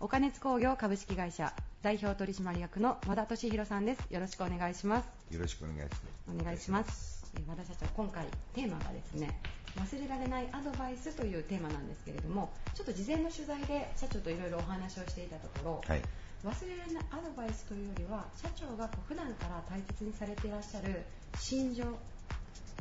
[0.00, 4.12] 岡熱工業株式会社代表取締役の和田俊弘さんです。
[4.12, 5.32] よろしくお願いします。
[5.32, 5.96] よろしくお願いしま
[6.34, 6.36] す。
[6.40, 7.32] お願いします。
[7.46, 9.38] 和田社長今回テーマがですね
[9.78, 16.02] 忘れられないアドバイスというテーマなんですけれどもちょっと事前の取材で社長といろいろお話をしていたところ、はい、
[16.44, 21.02] 忘れられないアドバイスというよりは社長が普段から大切にされていらっしゃる
[21.38, 21.84] 心情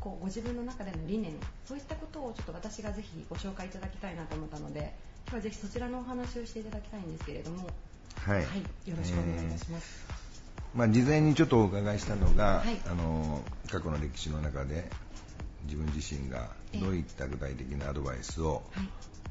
[0.01, 1.31] こうご自分の中での理念
[1.65, 4.93] そういったことをちょっと私がぜひご紹介いただきたいなと思ったので
[5.27, 7.67] 今日はぜひそちらのお話をしていただきたいんですけれども。
[8.17, 14.89] はい、はい、よろしくお願いいたします、えー、まあ、事前にちょっとお伺いしたのが、はい、あの過去の歴史の中で
[15.65, 16.49] 自分自身が
[16.79, 18.63] どういった具体的なアドバイスを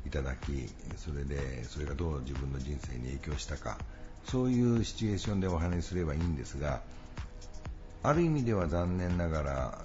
[0.05, 3.79] いただき、それでそれがどう自分の人生に影響したか
[4.25, 6.81] そういうシチュエーションでお話しすればいいんですが
[8.03, 9.79] ある意味では残念ながら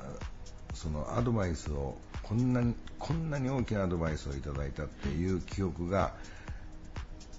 [0.73, 6.13] そのアドバイスをこんなにこんなに大きなアドバイスをいただいたっていう記憶が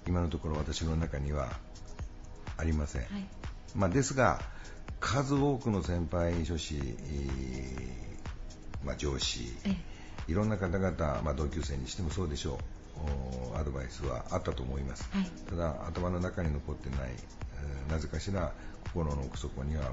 [0.07, 1.49] 今のところ私の中には
[2.57, 3.25] ありません、はい、
[3.75, 4.41] まあ、ですが
[4.99, 6.75] 数多くの先輩諸子、
[8.83, 9.41] まあ、上司
[10.27, 12.57] いろんな方々、まあ、同級生にしてもそうでしょう
[13.55, 18.51] アドバイスはあったと思います、はい、ただ頭の中に残ってない、えー、なぜかしら
[18.85, 19.91] 心の奥底には、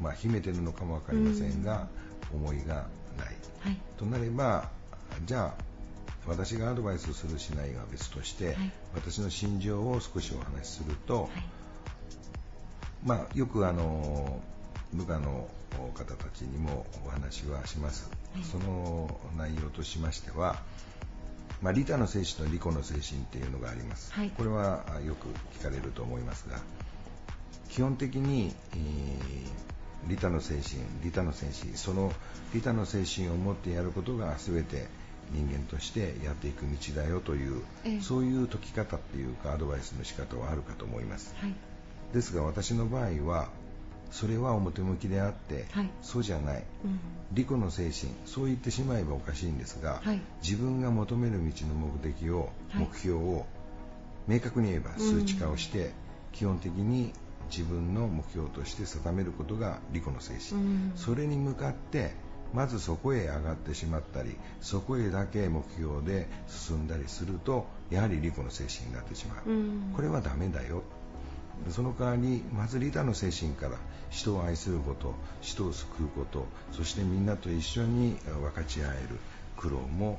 [0.00, 1.88] まあ、秘めてるのかも分かりませんが、
[2.32, 2.86] 思いが
[3.18, 4.70] ない、はい、となれば
[5.26, 5.70] じゃあ
[6.26, 8.56] 私がアドバイスするしないが別として、はい、
[8.94, 11.30] 私の心情を少しお話しすると、はい、
[13.04, 14.40] まあ、よくあの
[14.92, 15.48] 部下の
[15.94, 20.56] 方たちにもお話はします、はい、その内容としましては、
[21.62, 26.58] まあ、利他の精神と利己の精神っていうのがあります、これはよく聞かれると思いますが
[27.68, 29.70] 基本的に、えー
[30.08, 32.12] 利他の精神利他の精神その
[32.54, 34.86] 利他の精神を持ってやることが全て
[35.32, 41.54] 人間としてやっていく道だよという、ええ、そういう解き方っていうかアドバイスの仕方はあるかと思います、はい、
[42.12, 43.48] ですが私の場合は
[44.10, 47.00] それは表向きであって、はい、そうじゃない、うん、
[47.32, 53.46] 利己の精神そう言ってしまえばおかしいんですが、はい、自分が求める道の目的を、目標を
[54.26, 55.92] 明確に言えば数値化をして、うん、
[56.32, 57.12] 基本的に
[57.50, 62.12] 自分の目標として定めることが利己の精神、うん、それに向かって
[62.52, 70.82] まずそこへ上がってしまったりそこへだけ目標で進んだりするとやはり利己の精神になってしまう、うん、これはダメだよ
[71.68, 73.76] その代わりまず利他の精神から
[74.08, 79.18] 人を愛すること人を救うことそしてみんなと一緒に分かち合える
[79.56, 80.18] 苦労も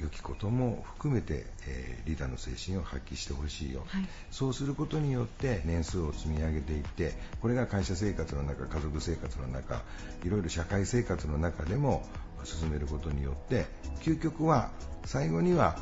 [0.00, 9.82] 良きことも含めて、えー、リーダーの精神を発揮してほしいよ、はい、そうすることによって年数を積み上げていってこれが会社生活の中家族生活の中
[10.24, 12.02] いろいろ社会生活の中でも
[12.44, 13.66] 進めることによって
[14.00, 14.70] 究極は
[15.04, 15.76] 最後には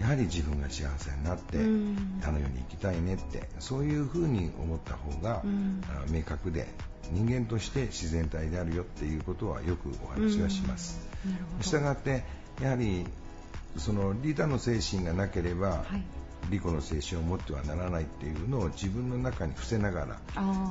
[0.00, 5.42] やはり自分が幸せになって、あの世に行きたいねってそういうふうに思った方が、
[6.08, 6.68] 明確で
[7.12, 10.98] 人間として自然体であるよっていうことはよくお話はします。
[11.60, 12.24] したがって
[12.62, 13.04] やはり
[13.76, 20.18] そのリーダーの精神がなければ、はい、利己の精神を持ってはならないっていうのを自分の中に伏せながら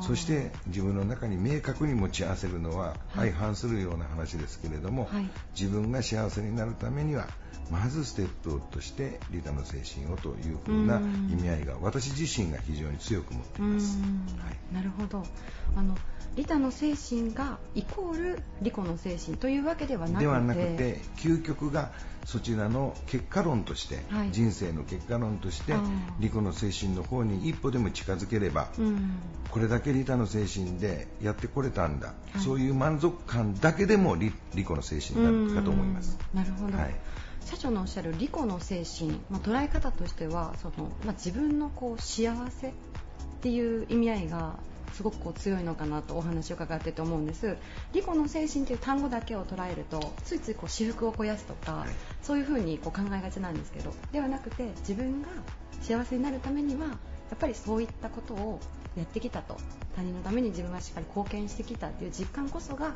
[0.02, 7.28] そして自分の中に明確に持ち合わせるのは相反するような話ですけれども、はい、自分が幸せになるためには
[7.72, 14.00] まずステップとしてリーダーの精神をというふうな意味合いが私自身が非常に強く持っています。
[14.00, 15.24] はい、なるほど。
[15.76, 15.96] あの
[16.36, 20.26] 利他の精神がイコール利己の精神というわけではなくて。
[20.26, 21.92] ではなくて究極が
[22.26, 25.74] そちらの結果論として、はい、人生の結果論として
[26.20, 29.12] 利己の精神の方に一歩でも近づければ、うん、
[29.50, 36.18] これだけ利他の精神でやってこれたんだ、はい、そういう満足感だけでも利利己の精神になるかと思います。
[36.34, 36.96] なるほど、はい
[37.46, 42.74] 社長のおっしゃる利己の精神、まあ、捉え方としてはその、まあ、自分のこう幸せっ
[43.42, 44.60] ていう意味合いが
[44.94, 47.58] すごくこう強いのかなとお話を伺ってて思うんです。
[47.94, 51.86] 利己の精神という単語だけを捉えるとついついこう私服を肥やすとか、
[52.22, 55.30] そういうふうにこう考えがちなんですけどではなくて自分が
[55.82, 56.94] 幸せになるためにはや
[57.36, 58.60] っぱりそういったことを
[58.98, 59.58] やってきたと。
[59.96, 62.94] 他人のために自分がしっかり貢献してきたっていう実感こそが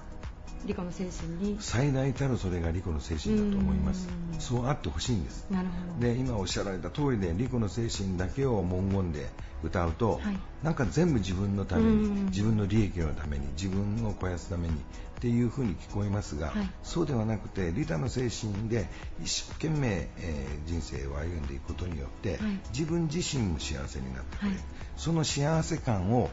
[0.65, 1.57] 利己の精神に。
[1.59, 4.07] 最大たるそれが利己の精神だと思います。
[4.39, 5.45] そうあってほしいんです。
[5.49, 6.07] なるほど。
[6.07, 9.29] で今おっしゃられた通りで利己の精神だけを文言で
[9.63, 14.77] 歌うと、はい、なんか全部自分のために自分の利益のために自分を肥やすためにっ
[15.21, 18.89] ていうふうに聞こえますが、はい、そうではなくて利他の精神で
[19.23, 22.39] 一生懸命、えー、人生を歩んでいくことによって、はい、
[22.77, 24.57] 自分自身も幸せになってくれる、
[24.97, 26.29] その幸せ感を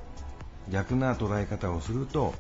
[0.69, 2.35] 逆な捉え方をすると、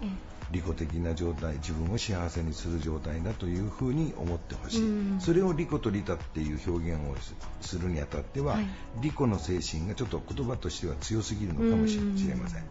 [0.51, 4.83] 利己的な状態自分を幸せにする状態だというふうに思ってほしい、
[5.21, 7.15] それを利己と利他っていう表現を
[7.61, 8.67] するにあたっては、はい、
[9.01, 12.65] 利己の精神がちょっと言葉としては強すぎるのかもしれません。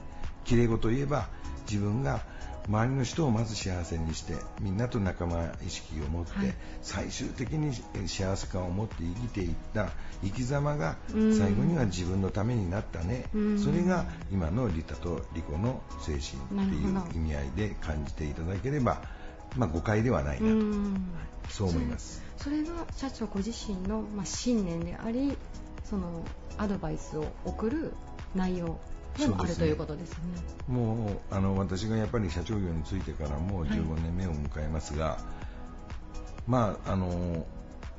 [0.44, 1.30] きれい事言えば
[1.70, 2.22] 自分が
[2.70, 7.74] 周りの人をまず幸せにしてみんなと仲間意識を持って、はい、最終的に
[8.08, 9.90] 幸せ感を持って生きていった
[10.24, 13.26] 生き様が最後には自分のためになったね、
[13.58, 19.02] それが今の利他と利己の精神っていう意味合いで感じていただければ、
[19.58, 22.22] まあ、誤解ではないなと、そう思います。
[22.38, 25.36] それが社長ご自身の、まあ、信念であり
[25.84, 26.24] その
[26.58, 27.94] アドバイスを送る
[28.36, 28.80] 内容
[29.18, 30.18] でもあるということですね。
[30.68, 35.20] もうあの私がやっぱり社長業についてからもう15年目を迎えますが、はい、
[36.48, 37.46] まああの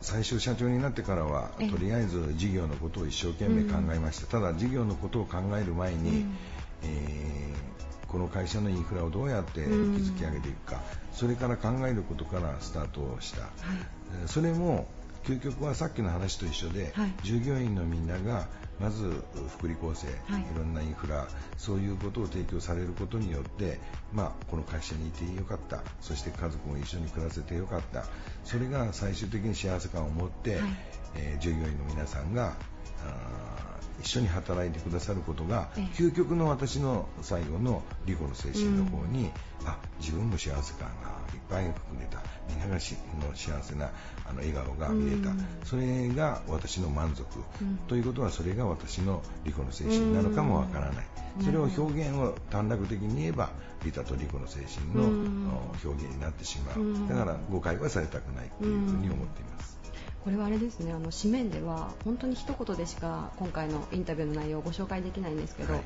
[0.00, 6.36] 最初社長になってからはとりあえず事業のことを一生懸命考えました、うん、ただ事業のことを考える前に、うん、
[6.84, 13.50] えー、この会社のインフラをどうやって築き上げていくか、うん、それから考えることからスタートした、はい、
[14.26, 14.86] それも
[15.24, 18.48] 究極はさっきの話と一緒で、はい、従業員のみんなが
[18.80, 19.22] まず
[19.58, 23.78] 福利厚生、はい、いろんなインフラそういうことを提供されることによって、
[24.12, 25.82] まあ、この会社にいてよかった。
[26.00, 28.04] そして家族も一緒に暮らせてよかった。
[28.44, 30.60] それが最終的に幸せ感を持って、はい、
[31.16, 32.54] えー、従業員の皆さんが
[34.00, 42.80] 一緒に働いてくださることが、究極の私の最後の利己の精神の方に、うん、あ自分も幸せ感がいっぱい含めたみんながの
[43.36, 43.90] 幸せな
[44.26, 47.24] あの笑顔が見れた、うん、それが私の満足、
[47.60, 51.06] うん、ということはそれが私の利己の精神なのかもわからない、
[51.44, 53.50] それを表現を短絡的に言えば
[53.84, 59.79] 利他と利己の精神の表現になってしまう、だから誤解はされたくないというふうに思っています。
[60.24, 65.82] これはあれですねあの紙面では本当に一言でしか今回のインタビューの内容をご紹介できないんですけど、はい。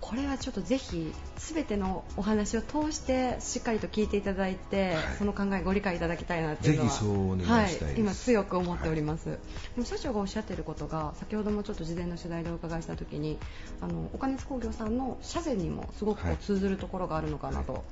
[0.00, 9.38] これはちょっとぜひ全てのお話を通してしっかりと聞いていただいて、はい、その考えご理解いただきたいなっていうのははい、今強く思っております、はい、
[9.74, 13.38] でも社長がおっしゃっていることが先ほどもちょっと事前の取材でお伺いした時に
[13.80, 17.84] あのお金津工業さんの社税にもすごく通ずるところがあるのかなと、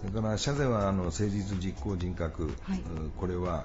[0.00, 2.52] それから社税はあの誠実実行人格、
[3.16, 3.64] これは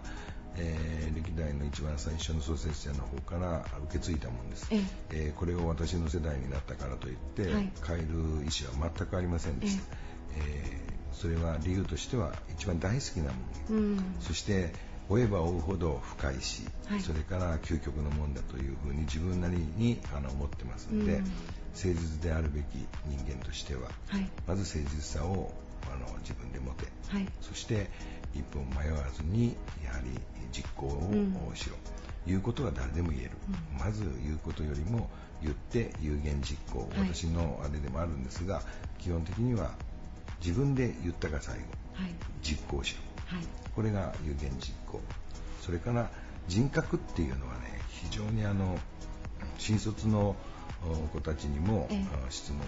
[0.58, 5.34] えー、歴代の一番最初の創設者の方から受け継いだものです、ええ。
[5.34, 9.84] ー、これを私の世代になったからといって、はい、変える意思は全くありませんでした、
[10.38, 13.39] えー、それは理由としては一番大好きなも
[13.70, 14.74] の、うん、そして
[15.10, 21.34] 追えば追うほど深いし、はい、それから究極のもんだというふうに自分なりにあの思ってますので、うん、誠
[21.74, 22.64] 実であるべき
[23.08, 25.52] 人間としては、はい、まず誠実さを
[25.91, 27.89] あの自分で持て、はい、そして
[28.36, 30.10] 一分迷わずにやはり
[30.52, 31.76] 実行をしろ、
[32.28, 33.32] うん、いうことは誰でも言える、
[33.74, 35.10] うん、まず言うことよりも
[35.41, 38.62] 言って有言実行、私のあれでもあるんですが
[38.97, 39.72] 基本的には
[40.43, 41.64] 自分で言ったが最後、
[42.41, 43.38] 実行しろ、
[43.76, 45.02] これが有言実行。
[45.62, 46.10] それから
[46.47, 48.78] 人格っていうのはね非常にあの
[49.58, 50.36] 新卒の
[51.14, 51.88] 子たちにも、
[52.30, 52.64] 質問を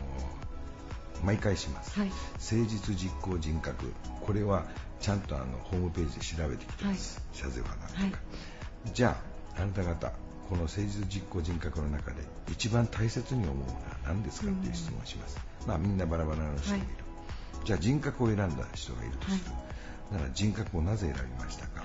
[1.24, 3.94] 毎回します、はい、誠実実行人格。
[4.26, 4.66] これは
[5.00, 8.12] ちゃんとあのホームページで調べてきてます、はい、社税はなんとか、はい、
[8.94, 9.18] じゃ
[9.58, 10.12] ああなた方
[10.48, 12.18] この誠実実行人格の中で
[12.52, 13.72] 一番大切に思うのは
[14.06, 16.86] 何ですかっていう質問をします、うん、まあみんなバラバラの人がいる、
[17.66, 21.84] じゃあ人格を選んだ人がいるとする、なら人格をなぜ選びましたか、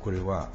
[0.00, 0.48] これは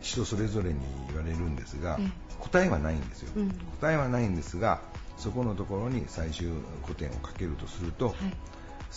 [0.00, 0.78] 人それぞれに
[1.08, 1.98] 言われるんですが、
[2.38, 3.50] 答えはないんですよ、うん、
[3.80, 4.80] 答えはないんですが
[5.20, 6.48] そこのところに最終
[6.82, 8.14] 古典をかけるとすると、はい、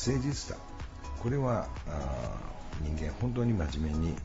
[0.08, 0.56] 誠実さ。
[1.22, 1.68] これは
[2.82, 4.16] 人間本当に真面目に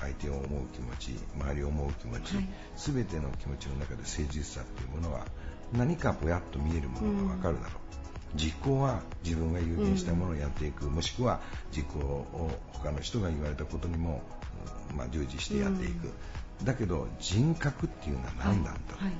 [0.00, 5.26] 相手を思う気持ち周りを思う気持ち、はい、全ての気持ちの中で誠実さというものは
[5.72, 11.40] 何かぼやっと見えるものがわかるだろう、うん、実行は自分が有言したものをやっていく、うん、もしくは
[11.74, 14.22] 実行を他の人が言われたことにも、
[14.96, 16.12] まあ、従事してやっていく、
[16.60, 19.12] うん、だけど人格っていうのは何なんだろう、はい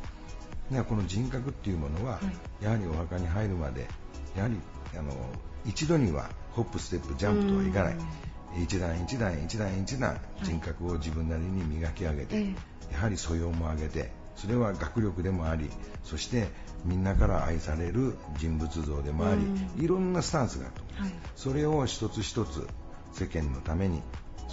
[0.89, 2.21] この人格っていうものは、
[2.61, 3.87] やはりお墓に入るまで
[4.37, 4.57] やはり
[4.99, 5.13] あの
[5.65, 12.55] 一度にはホップステップジャンプとはいかない、一段一段一段一段人格を自分なりに磨き上げて、はい、
[12.93, 15.71] やはり素養も上げてそれは学力でもあり
[16.03, 16.49] そして
[16.85, 20.83] みんなから愛される人物像でもあり、いろんなスタンスがあると。
[20.83, 22.67] 思います、はい、それを一つ一つ
[23.13, 24.03] 世間のために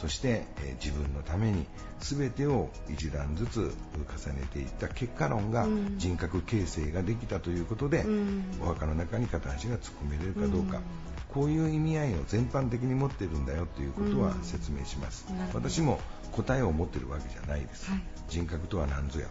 [0.02, 1.68] そして、え自分のために
[2.00, 10.84] 全てを一段ずつ重ねていった結果論が人格形成ができたということで、うん、お墓の中に片足が突っ込めれるかどうか、うん、
[11.32, 16.00] こういう意味合いを全般的に持ってるんだよということは説明します、うん、私も
[16.32, 19.28] 答えを持ってるわけじゃないです、はい、人格とは何ぞや。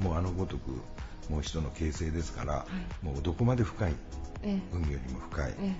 [0.00, 0.70] もうあのごとく
[1.30, 2.66] もう人の形成ですから、は
[3.04, 3.92] い、もうどこまで深い、
[4.42, 5.76] ええ、海よりも深い、え、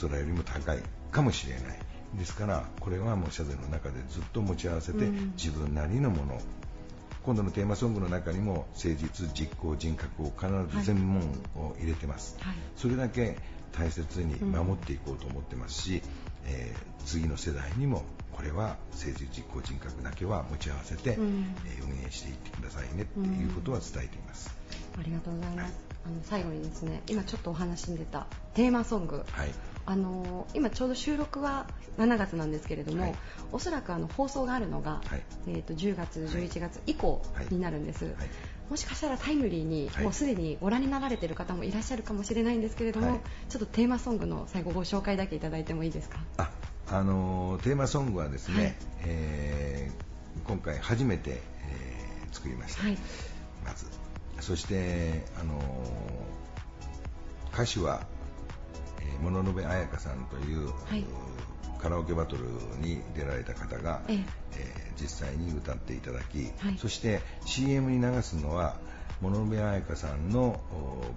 [0.00, 0.78] 空よりも高い。
[1.10, 1.78] かもしれない
[2.14, 5.06] ですからこれはもう社税の中でずっと持ち合わせて、
[5.36, 6.40] 自分なりのもの。
[7.28, 10.48] 今度のテーマソングの中にも誠実実行人格を必
[10.78, 11.20] ず全問
[11.56, 13.36] を入れてます、はい、それだけ
[13.72, 16.00] 大切に守っていこうと思ってますし、うん、
[16.46, 24.50] えー、次の世代にもこれは誠実実行人格だけは持ち合わせて、うん、えー、運営していってくださいねっていうことは伝えています、
[24.94, 25.72] うん、ありがとうございます、はい、
[26.06, 29.50] あの最後にですね今ちょっとお話に出たテーマソング、はい
[29.90, 31.66] あの今ちょうど収録は
[31.96, 33.14] 7月なんですけれども、はい、
[33.52, 38.14] おそらくあの放送があるのが、はい、えーと、10月、11月以降になるんです、はい、
[38.68, 46.18] もしかしたらタイムリーに、もうすでにご覧になられている方もいらっしゃるかもしれないんですけれども、ちょっとテーマソングの最後ご紹介だけいただいてもいいですか？
[46.36, 46.50] あ、
[46.90, 48.76] あのー、テーマソングはですね、
[49.06, 52.82] えー、今回初めて、えー、作りました、
[53.64, 53.86] まず。
[54.40, 58.06] そして、あのー、歌詞は
[59.22, 61.04] 物部彩香さんという、はい、
[61.80, 62.44] カラオケバトル
[62.80, 64.16] に出られた方が、ええ。
[64.98, 68.76] ー、実際に歌っていただき、はい、そして CM に流すのは
[69.20, 70.60] 物部彩香さんの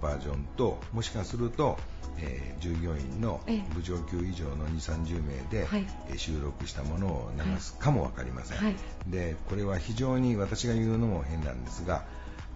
[0.01, 1.77] バージョンともしかすると、
[2.17, 3.41] えー、従業員の
[3.75, 5.85] 部長級以上の2 3 0名で、はい、
[6.17, 8.75] 収録したものを流すかも分かりません、はい、
[9.07, 12.03] でこれは非常に私が言うのも変なんですが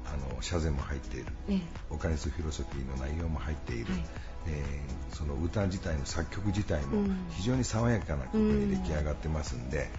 [0.05, 1.59] あの謝罪も入っている、え
[1.89, 4.03] お金スフィロソフィーの内容も入っている、はい、
[4.47, 9.89] えー、その歌自体の作曲自体も非常に爽やかな曲に出来上がってますんで、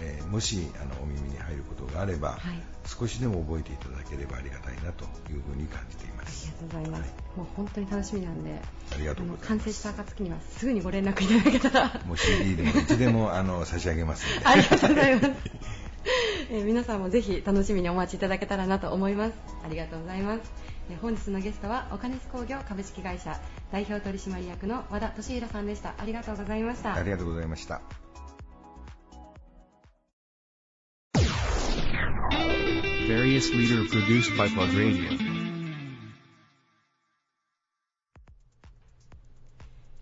[0.00, 2.40] うん、えー、もしあのお耳に入ることがあれば、はい、
[2.86, 6.52] 少しでも覚えていただければありがたいなというふうに感じています。
[6.58, 8.60] ありがとうございます、はい、もう本当に楽しみなんで
[8.92, 9.48] ありがとうございます。
[9.48, 12.00] 完成した暁にはすぐにご連絡いただけたら。
[12.06, 14.46] もう CD でもいつでもあの差し上げますので。
[14.46, 15.30] ありがとうございます。
[16.50, 19.34] えー、皆さんもぜひ楽しみにお待ちいただけたらなと思います。
[19.62, 23.38] ありがとうございます、えー、本日のゲストはお金ス工業株式会社
[23.70, 25.94] 代表取締役の和田俊弘さんでした。
[25.98, 26.94] ありがとうございました。
[26.94, 27.80] ありがとうございました。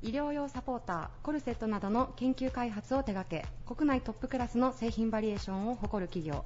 [0.03, 6.45] 医療用サポーターコルセットなどの研究開発を手掛け国内トップクラスの製品バリエーションを誇る企業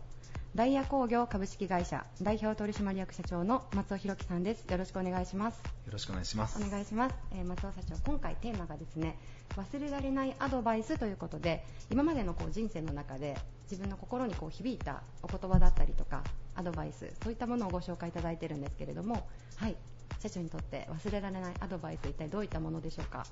[0.57, 4.65] ダイヤ工業株式会社代表取締役社長の松尾弘樹さんです。
[4.69, 5.63] よろしくお願いします。
[5.87, 6.61] よろしくお願いします。
[6.61, 9.17] お願いします、えー、松尾社長今回テーマがですね
[9.57, 13.37] 忘れられないアドバイスということで今までのこう人生の中で
[13.71, 16.25] 自分の心にこう響いたお言葉だったりとか
[16.57, 19.77] アドバイスそういったものをご紹介いただいているんですけれどもはい。
[20.19, 23.25] 社長にとって忘れられないアドバイス一体どういったものでしょうか？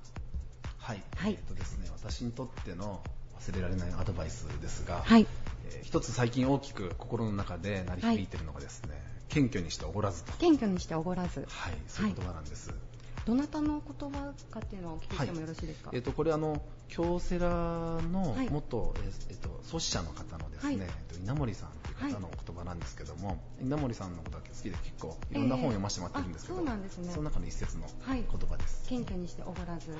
[0.78, 3.02] はい、はい、えっとですね私にとっての
[3.39, 5.26] 忘れられないアドバイスですが、はい。
[5.70, 10.32] えー、一つ最近大きく心の中で鳴り響いているのがですね、はい、謙虚にしておごらずと。
[10.39, 11.47] 謙虚にしておごらず。
[11.49, 12.78] はいそういう言葉なんです、はい、
[13.26, 18.95] どなたの言葉かっていうのをお聞きしてもよろしいですか、はい、えーと、これあの京セラの元、
[19.28, 20.89] えーと、創始者の方のですね、
[21.22, 27.12] 稲森さんという方の言葉なんですけども、稲森さんのことが好きで結構いろんな本を読ませてもらってるんですけど、えー、そうなんですね。
[27.12, 29.93] その中の一節の言葉です、謙虚にしておごらず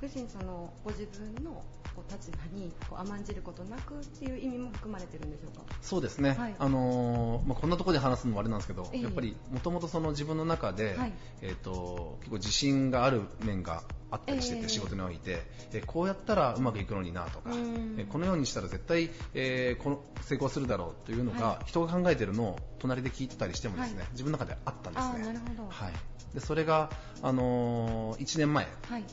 [0.00, 1.50] はい要するにそのご自分の
[1.94, 5.74] こう立場にこう甘んじることなくっていう意味も含まれてるんでしょうか？
[5.82, 15.42] そうですね、はい、あのー、まあ、こんなところで話すのもあれなんですけど、えー、やっぱりもともと自分の中で、はい、えーと、結構自信がある面があったりしてて、えー、仕事において、
[15.72, 25.26] えー、こうやったらうまくいくのになとか、えー、このようにしたら絶対、えー、この成功するだろうというのが、はい、人が考えてるのを隣で聞いてたりしてもですね、自分の中であったんですね。
[25.26, 25.68] なるほど。
[25.68, 25.92] はい。
[26.34, 26.90] でそれが、
[27.22, 29.04] あのー、1年前、はい、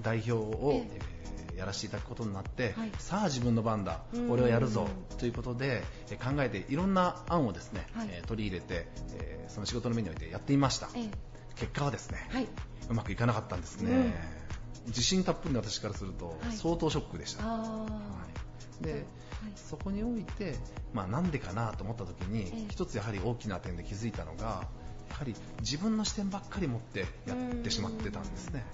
[0.00, 0.84] 代表を、
[1.50, 4.88] えー、やらせていただくことになって、はい、さあ自分の番だ、俺はやるぞ
[5.18, 10.88] ということで、えー、考えていろんな案をですね、はい、えー、取り入れて、えその仕事の面においてやってみました、
[11.56, 12.18] 結果はですね、
[12.88, 17.44] うまくいかなかったんですね、うん、自信たっぷりの私からすると相当ショックでした、
[18.80, 19.04] で、
[19.56, 20.56] そこにおいて、
[20.92, 24.66] まあ、なんでかなと思った時に、一つやはり大きな点で気づいたのが
[25.10, 28.64] やはり自分の視点ばっかり持ってやってしまってたんですね。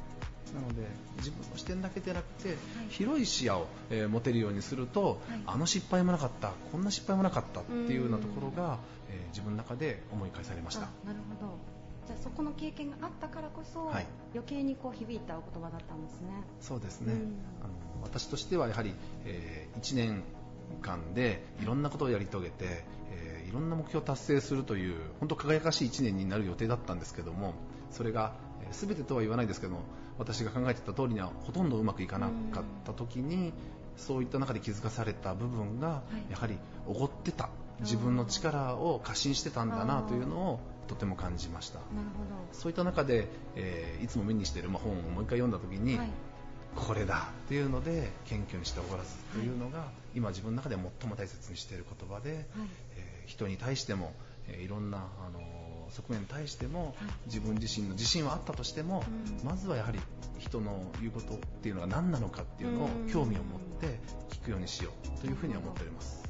[0.53, 0.87] なので
[1.19, 2.59] 自分の視点だけでなくて、はい、
[2.91, 8.79] 広い視野を、えー、持てるようにすると、はい、あの失敗もなかったこんな失敗もなかったっていうようなところが、
[9.11, 10.83] えー、自分の中で思い返されました。
[10.83, 11.79] なるほど。
[12.07, 16.29] じゃあそこの経験があったからこそ、はい、余計にこう響いたお言葉だったんですね。
[16.61, 17.13] そうですね、
[17.61, 18.95] あの私としてはやはり、
[19.27, 20.23] えー、1年
[20.81, 27.55] 間でいろんなことをやり遂げて、えー、いろんな目標を達成するという本当輝かしい1年になる予定だったんですけども
[27.91, 28.33] それが
[28.73, 29.81] 全てとは言わないですけども
[30.19, 33.53] 私が考えてた通りにはほとんどうまくいかなかった時に
[33.97, 36.57] そういった中で気づかされた部分がやはり
[36.87, 37.49] おごってた
[37.81, 41.81] 自分の力を過信してたんだなというのをとても感じました。
[42.53, 46.09] そういった中で、えー、いつも目にしている、まあ、本をもう一回読んだ時に、はい、
[46.75, 52.41] これだっていうので謙虚にしておごらずというのが、はい、今自分の中で最も大切にしている言葉で、はい、
[52.97, 54.15] えー、人に対しても、
[54.49, 55.41] えー、いろんなあの
[55.91, 56.95] 側面に対しても、
[57.27, 59.05] 自分自身の自信はあったとしても、
[59.45, 59.99] まずはやはり
[60.39, 63.99] 人の言うことっていうのが何なのかっていうのを興味を持って
[64.31, 66.23] 聞くようにしようというふうに思っております。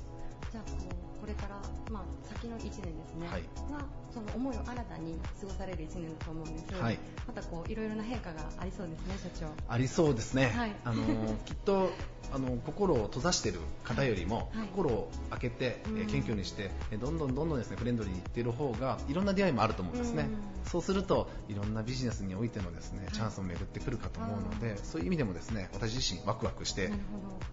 [0.50, 9.52] じゃあこれから、まあ、先の1年ですね、はい、がその思いを新たに過ごされる1年だと思うんです、はい、またこういろいろな変化がありそうですね、社長。
[9.68, 11.04] ありそうですね、はい、あの
[11.44, 11.90] きっと
[12.32, 20.28] あの心を閉ざしている方よりも、はい、心を開けて、え謙虚にして、えどんどんどんどんですねフレンドリーにいっている方がいろんな出会いもあると思うんですね、
[20.64, 26.90] そうするといろんなビジネスにおいてのですねチャンスも巡ってくるかと思うので、そういう意味でもですね私自身ワクワクして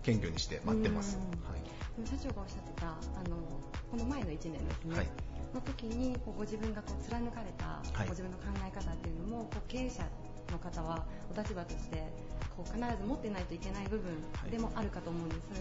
[0.03, 1.17] 謙虚にして待ってます。
[1.43, 2.93] はい、社長がおっしゃってたあ
[3.29, 3.37] の
[3.91, 5.07] この前の1年ですね、はい。
[5.55, 10.03] の時にこうご自分がこう貫かれた、ご自分の考え方っていうのもこう経営者
[10.51, 12.03] の方はお立場として
[12.55, 14.13] こう必ず持ってないといけない部分
[14.49, 15.59] でもあるかと思うんです、はい、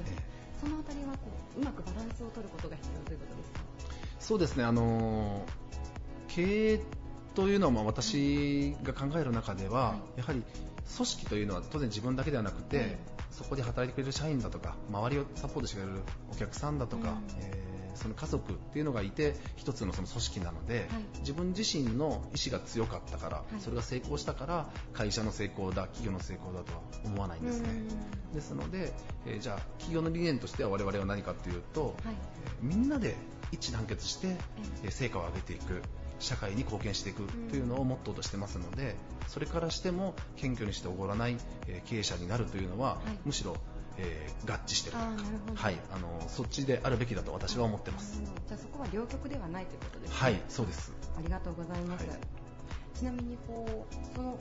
[0.61, 1.19] そのあたりはこ
[1.57, 3.61] ううまくバランスを取ることが必要ということですか？
[4.21, 4.65] そうですね。
[4.65, 5.45] あの
[6.29, 6.81] 経営
[7.35, 10.43] というのはまあ私が考える中では、はい、やはり
[10.97, 12.99] 組織というのは当然自分だけではなくて、はい、
[13.31, 16.01] そこで働いてくれる社員だとか周りをサポートしてくれる
[16.33, 20.87] お客さんだとか、うん、えーその家族っていうのがいて一つのその組織なので、はい、
[21.21, 27.69] 自分自身の意志が強かったから、はい、それが成功したから会社の成功だ企業の成功だとは思わないんですね。
[28.35, 28.93] ですので、
[29.27, 31.93] えー、じゃあ企業の理念としては我々は何かというと、はい、
[32.63, 33.15] えー、みんなで
[33.53, 34.37] 一致団結して、
[34.85, 35.83] えー、成果を上げていく
[36.19, 38.97] 社会に貢献していくというのをモットーとしてますので
[39.29, 41.37] それからしても謙虚にしておごらない、
[41.67, 43.57] え経営者になるというのは、むしろ
[43.97, 44.97] えー、合致してる
[45.55, 48.21] はい、あのそっちであるべきだと私は思ってます。
[48.49, 50.17] じゃあそこは両極ではないということですね。
[50.17, 50.93] はい、そうです。
[51.17, 52.07] ありがとうございます。
[52.09, 52.19] はい、
[52.99, 54.39] ちなみにこうその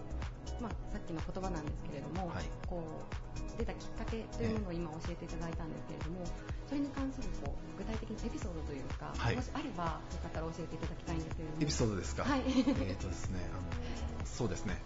[0.62, 6.26] まあさっきの言葉なんですけれども、はい、こう出たきっかけというものを今教えていただいたんですけれども、
[6.68, 11.62] それに関するこう具体的なエピソードというか、はい、もしあればよかったら教えていただきたいんですけれども。
[11.62, 12.24] エピソードですか？
[12.24, 12.42] はい。
[12.50, 14.82] えっとですね、あのそうですね。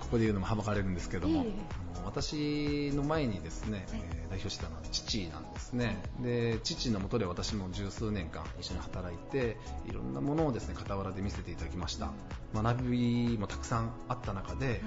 [0.00, 1.46] ここで言うのもはばかれるんですけども、
[2.04, 9.56] 私の前にですね、はい、代表してたのは父なんですね、で父のもとで私も十数年間一緒に働いて
[9.88, 12.10] いろんなものをですね傍らで見せていただきました。
[12.54, 14.80] 学びもたくさんあった中で、はい、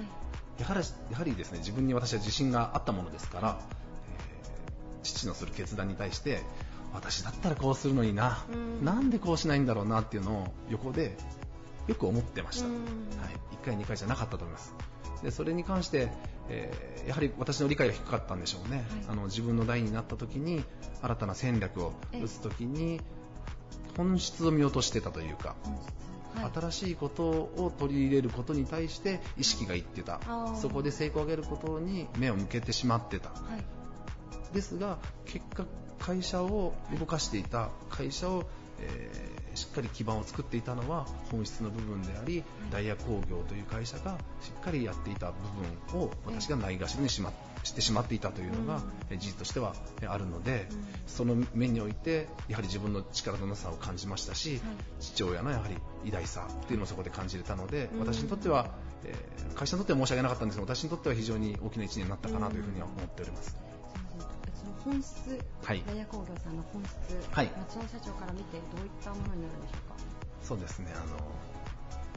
[0.60, 0.80] やはり
[1.10, 6.42] やはりですね自分に私は自信があったものですから、えー、父のする決断に対して
[6.94, 11.16] 私だったらこうするのにな、ん、なんでこうしないんだろうなっていうのを横で
[11.90, 12.76] よく思ってました、はい、
[13.62, 14.74] 1回2回じゃなかったと思います。
[15.24, 16.08] でそれに関して、
[16.48, 20.64] えー、やはり私の理解が低かったんでしょうね、はい、あの自分の代になった時に
[21.02, 23.02] 新たな戦略を打つ時に
[23.98, 25.56] 本質を見落としてたというか、
[26.36, 30.20] はい、新しいことを取り入れることに対して意識がいってた。
[30.56, 33.34] そこで成功を上げることに目を向けてしまってた、は
[34.52, 35.66] い、ですが結果
[35.98, 37.68] 会社を動かしていた。
[37.90, 38.44] 会社を、
[38.78, 45.34] えーしっかり基盤を作っていたのは本質の部分であり、ダイヤ工業という会社がしっかりやっていた部
[45.92, 47.32] 分を私がないがしろにしま
[47.62, 48.80] してしまっていたというのが
[49.10, 49.74] 事実としては
[50.06, 50.68] あるので、
[51.06, 54.60] その面においてやはり自分の力のなさを感じましたし、
[55.00, 58.70] 父親のやはり偉大さというのをそこで感じれたので、私にとっては、
[59.04, 59.14] え
[59.54, 63.69] 会社にとっては申し訳なかったんですが私にとっては非常に大きな1年になったかなというふうには思っております。
[64.84, 66.94] 本質、はい、ダイヤ工業さんの本質、
[67.30, 69.96] はい、町野社長から見てどういったものになるんでしょうか？
[70.42, 70.92] そうですね。
[70.94, 71.16] あの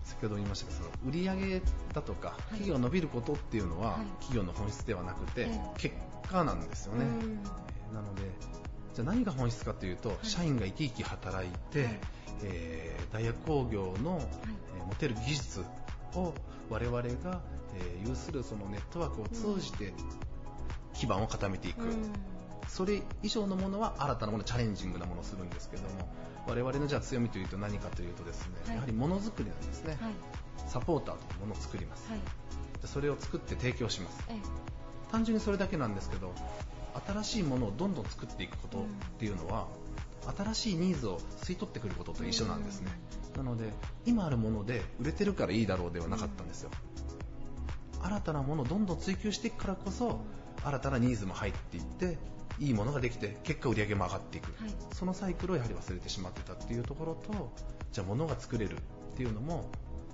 [0.03, 1.61] 先ほど言いましたけどその売上
[1.93, 5.47] だとか、企業伸びることっていうのは、企業の本質ではなくて、
[5.77, 5.95] 結
[6.29, 7.05] 果なんですよね、
[7.93, 8.21] なので
[8.93, 11.99] じゃあ何が本質かというと、社員が生き生き働いて、
[12.43, 14.21] えー、ダイヤ工業の、
[14.77, 15.63] えー、持てる技術
[16.15, 16.33] を
[16.69, 17.41] 我々が、
[17.75, 19.93] えー、有するそのネットワークを通じて
[20.93, 21.87] 基盤を固めていく、
[22.67, 25.89] それ以上のものは新たなものチャレンジングなものをするんですけども
[26.47, 30.13] 我々のじゃあ強みというと何かというとですね、はい、やはりものづくりなんですね、はい、
[30.67, 32.19] サポーターというものを作ります、はい、
[32.85, 34.27] それを作って提供します、
[35.11, 36.33] 単純にそれだけなんですけど
[37.07, 38.81] 新しいものをどんどん作っていくことっ
[39.19, 39.67] ていうのは、
[40.27, 42.91] うん、新しいニーズを吸い取ってくることと一緒なんですね、
[43.35, 43.71] うん、なので
[44.05, 46.71] 今あるもので売れてるからいいだろうではなかったんですよ、
[47.99, 50.19] うん、新たなものをどんどん追求していくからこそ
[50.63, 52.17] 新たなニーズも入っていって
[52.59, 57.51] いいものができて結果売り上げも上がっていく、はい、そのサイクルをやはり忘れてしまってたっていうところと
[57.91, 59.69] じゃあ物が作れるっていうのも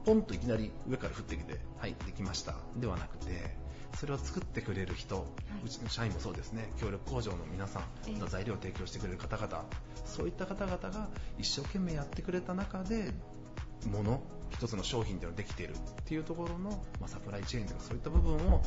[0.06, 1.96] ポンといきなり上から降ってきてはい。
[2.06, 2.56] できました。
[2.78, 3.58] ではなくて
[3.96, 5.26] それを作ってくれる人、はい、
[5.66, 6.72] うちの社員もそうですね。
[6.80, 9.66] 協力工場の皆さんの材料を提供してくれる方々、
[10.06, 13.14] そういった方々が一生懸命やってくれた中で
[13.92, 14.22] 物
[14.52, 15.76] 一つの商品ではできているっ
[16.06, 18.62] ていうところの、まあ、サプライチェーンとかそういった部分を、は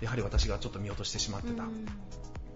[0.00, 1.64] い、やはり私がちょっと見落としてしまってた、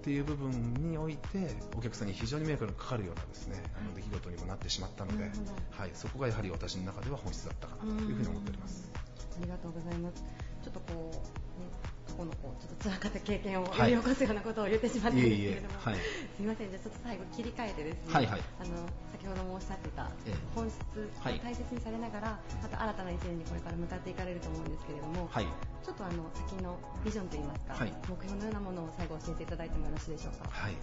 [0.02, 5.30] っていう部分においてお客さんに非常に迷惑がかかるようなですね、あの出来事にもなってしまったので、
[5.70, 8.90] はい、そこがやはり私の中では本質だったかなというふうに思っております。
[8.96, 8.98] あ
[9.40, 10.24] りがとうございます。
[10.64, 11.70] ちょっとこう、ね、
[12.06, 16.00] 過去のこうちょっと辛かった経験を呼び起こすようなことを言ってしまったんですけれども、はい、す
[16.40, 20.10] みません、じゃちょっと最後切り替えてですね、はいはい、あの先ほどもおっしゃってた
[20.54, 25.46] 本質を大切にされながら、また新たな一年にこれから向かっていかれると思うんですけれども、はい、
[25.84, 30.50] ちょっとあの先のビジョンといいますか、はい、目標のようなものを最後教えていただいてもよろしいでしょうか？
[30.50, 30.74] はい。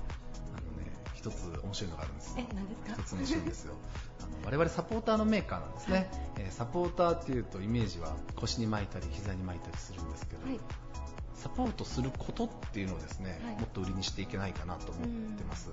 [0.55, 2.35] あのね、一つ面白いのがあるんです。
[2.37, 3.01] え、何ですか？
[3.01, 3.73] 一つ面白いんですよ。
[4.21, 6.07] あの 我々サポーターのメーカーなんですね、はい、
[6.37, 10.59] えー、サポーターっていうとイメージは腰に巻いたり膝に巻いたりするんですけど、はい、
[11.39, 15.69] サポートすることっていうのをですね、はい、もっと売りにしていけないかなと思ってます。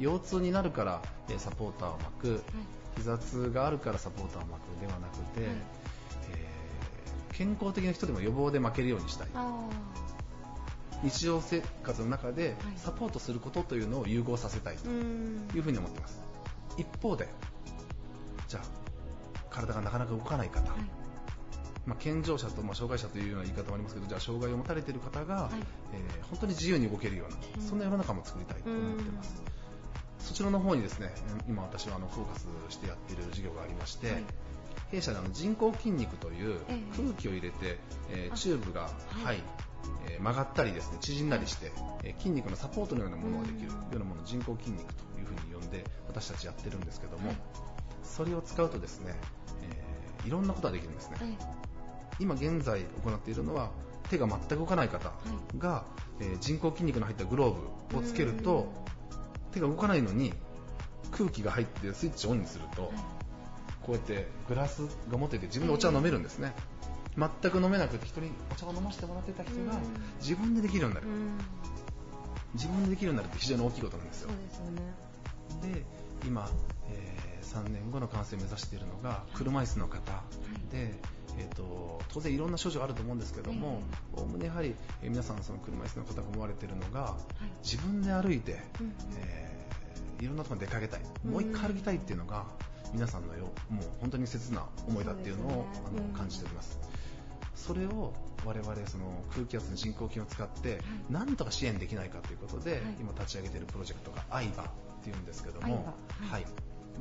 [0.00, 2.42] 腰痛になるから、えサポーターを巻く、
[2.96, 5.48] 膝痛があるからサポーターを巻くではなくて、
[7.32, 9.28] 健康的な人でも予防で負けるようにしたい。
[11.04, 16.20] 日常生活の中でサポートすることというのを融合させたいというふうに思ってます。
[16.76, 17.28] 一方で
[18.48, 18.62] じゃあ
[19.50, 20.80] 体がなかなか動かない方、はい、
[21.88, 25.52] まあ、健常者と、まあ、障害者というような言い方もありますけどじゃあ障害を持たれている方が、はい、
[25.94, 29.42] えー、本当に自由に動けるようなそんな世の中も作りたいと思ってます。
[30.18, 31.14] そちらの方にですね
[31.48, 34.24] 今私はあのフォーカスしてやっている事業がありまして、はい。
[34.90, 36.60] 弊社であの人工筋肉という
[36.96, 37.78] 空気を入れて、
[38.10, 38.90] えー、チューブが、
[39.24, 39.42] はい、
[40.08, 41.72] えー、曲がったりですね縮んだりして、
[42.04, 47.32] えー、筋肉のサポートのようなものができるようなものを人工筋肉というふうに呼んで私たちやってるんですけども、
[48.02, 49.14] それを使うとですね、
[49.62, 51.16] えー、いろんなことができるんですね、
[52.20, 53.70] 今現在行っているのは
[54.10, 55.12] 手が全く動かない方
[55.58, 55.84] が、
[56.20, 58.72] えー、人工筋肉の入ったグローブをつけると
[59.52, 60.32] 手が動かないのに
[61.10, 62.92] 空気が入ってスイッチオンにすると、
[63.82, 66.54] こうやってグラスが持ってて自分でお茶を飲めるんですね、
[67.16, 69.72] 全く飲めなくて人にお茶を飲ませてもらってた人が
[70.20, 71.06] 自分でできるようになる、
[72.54, 74.30] 自分でできるようになるって非常に大きいことなんですよ。
[75.62, 75.86] で、ね、
[76.26, 76.48] 今、
[76.90, 80.22] えー、3年後の完成を目指しているのが車椅子の方。
[80.70, 81.00] で、え
[81.38, 83.82] えーと、当然いろんな症状あると思うんですけども
[84.14, 92.44] おおむねやはり、えー、皆さんその車椅子の方が思われているのが、はい、自分で歩いて、うん、えー、いろんなところに出かけたいもう一回歩きたいっていうのが、
[92.92, 96.78] 皆さんのよもう本当に切な思いだっていうのを、ね、あの感じております。
[97.54, 98.14] それを
[98.44, 100.78] 我々その空気圧の人工筋を使って
[101.10, 104.52] 何とか支援できないかということで、はい、今立ち上げているプロジェクトが AIBA っ
[105.02, 105.92] ていうんですけども、
[106.30, 106.46] はい、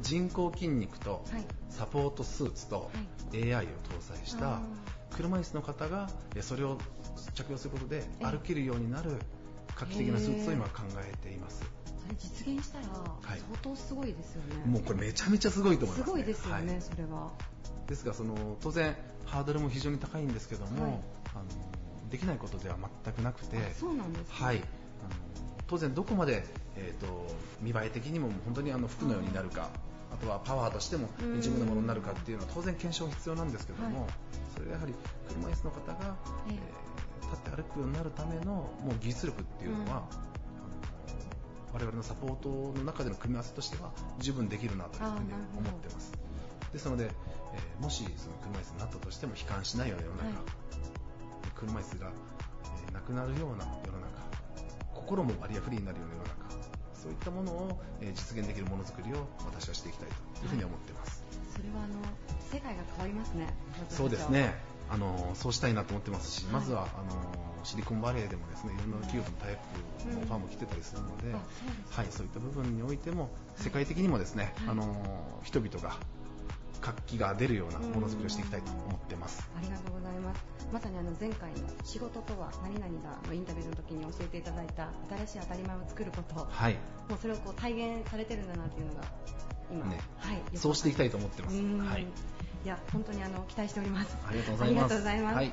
[0.01, 1.23] 人工筋肉と
[1.69, 2.91] サポートスーツと
[3.33, 3.65] AI を搭
[4.01, 4.61] 載した
[5.15, 6.09] 車椅子の方が
[6.41, 6.77] それを
[7.33, 9.11] 着用することで歩けるようになる
[9.75, 11.63] 画期的なスーツを今考えています。
[11.85, 17.31] それ実現したら相当すごいですよね、はい、もうこれめちゃめちゃすごいと思います、ね、すごいですよね、はい、それは。
[17.87, 18.95] ですがその当然
[19.25, 20.95] ハードルも非常に高いんですけども、はい、あ
[21.39, 24.65] のできないことでは全くなくてそうなんです、ね、はい、あの
[25.67, 26.45] 当然どこまで、
[26.75, 27.27] えーと、
[27.61, 29.69] 見栄え的にも本当にあの服のようになるか、
[30.11, 34.09] あとはパワーとしても一部のものになるかっていうのは当然検証必要なんですけども、はい、
[34.53, 34.93] それはやはり
[35.29, 36.15] 車椅子の方が、
[36.47, 40.07] えー、立って歩くようになるためのもう技術力っていうのは、
[41.73, 46.11] うん、我々のサポートの中での組み合わせとしては十分できるなというふうに思ってます。
[46.73, 50.35] ですので、えー、もしその車椅子になったとしても悲観しないような世の中、はい、
[51.55, 52.11] 車椅子が、
[52.87, 54.27] えー、なくなるような世の中
[55.07, 56.26] 心もバリアフリーになるような世の中
[57.01, 62.01] そういったものを、えー、実現できるものづくりを私はしていきたいというふうに思っています、はい、それはあの
[62.51, 63.53] 世界が変わりますね。
[63.89, 64.55] そうですね。
[64.89, 67.19] あのそうしたいなと思ってますし、はい、まずはあの
[67.63, 69.57] シリコンバレーでもですねいろんな企業とのタイ
[70.07, 74.95] プのファンも来てたりするので、うん、はい、そういった部分においても世界的にもですね、はい、あの
[75.43, 75.97] 人々が
[76.81, 79.47] 活気が出るようなものづくりをしていきたいと思ってます。
[79.57, 80.43] ありがとうございます。
[80.71, 84.89] まさにあの前回の仕事とは何々だのインタビューの時に教えていただいた
[85.25, 86.73] 新しい当たり前を作ること、はい、
[87.09, 89.01] もうそれをこう体現されてるんだなっていうのが
[89.71, 91.57] 今、ね、はい、そうしていきたいと思ってます。
[91.57, 92.07] はい。
[92.65, 94.17] いや本当にあの期待しております。
[94.27, 94.83] ありがとうございます。
[94.83, 95.35] ありがとうございます。
[95.35, 95.51] はい、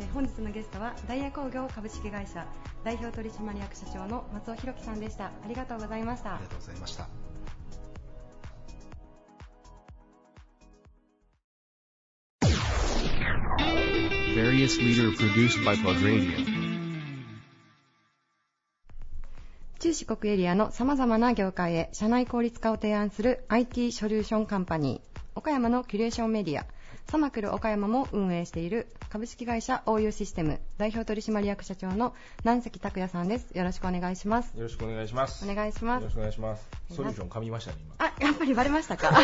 [0.00, 2.44] え本日のゲストはダイヤ工業株式会社
[2.82, 5.26] 代表取締役社長の松尾弘樹さんでした。
[5.26, 6.34] ありがとうございました。
[6.34, 7.25] ありがとうございました。
[14.36, 16.36] Various leader produced by Plug Radio.
[19.78, 26.66] 中四国エリアの様々な業界へ社内効率化を提案する IT ソリューションカンパニー、岡山のキュレーションメディア、
[27.08, 33.50] サマクル岡山も運営している株式会社 OU システム代表取締役社長の南関拓也さんです。
[33.56, 34.56] よろしくお願いします。
[34.56, 35.48] よろしくお願いします。
[35.48, 36.02] お願いします。
[36.02, 36.66] よろしくお願いします。
[36.90, 37.94] ソリューション噛みましたね、今。
[37.98, 39.14] あ、やっぱりバレましたか？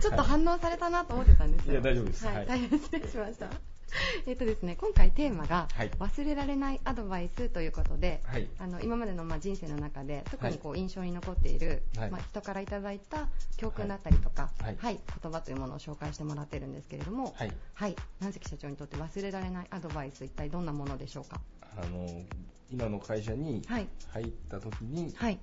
[0.00, 1.72] ちょっと反応されたなと思ってたんですよ。
[1.72, 2.26] いや、大丈夫です。
[2.26, 3.48] はい、大変失礼しました。
[4.26, 5.68] えっとですね、今回テーマが、
[5.98, 21.40] 忘れられないアドバイスということで、はい、あの今までのまあ人生の中で特にこう印象に残っている、はい、まあ、人からいただいた教訓だったりとか、はい、はい、言葉というものを紹介してもらってるんですけれども、はい、はい、南関社長にとって忘れられないアドバイス、一体どんなものでしょうか？
[21.76, 22.22] あの
[22.70, 25.38] 今の会社に入った時に、はい。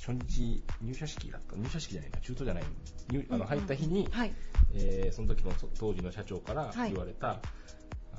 [0.00, 1.56] 初日入社式だった。
[1.56, 2.20] 入社式じゃないな。
[2.20, 2.64] 中途じゃない。
[3.30, 4.32] あの入った日に、はい。
[4.74, 7.38] えー、その時の当時の社長から言われた、はい、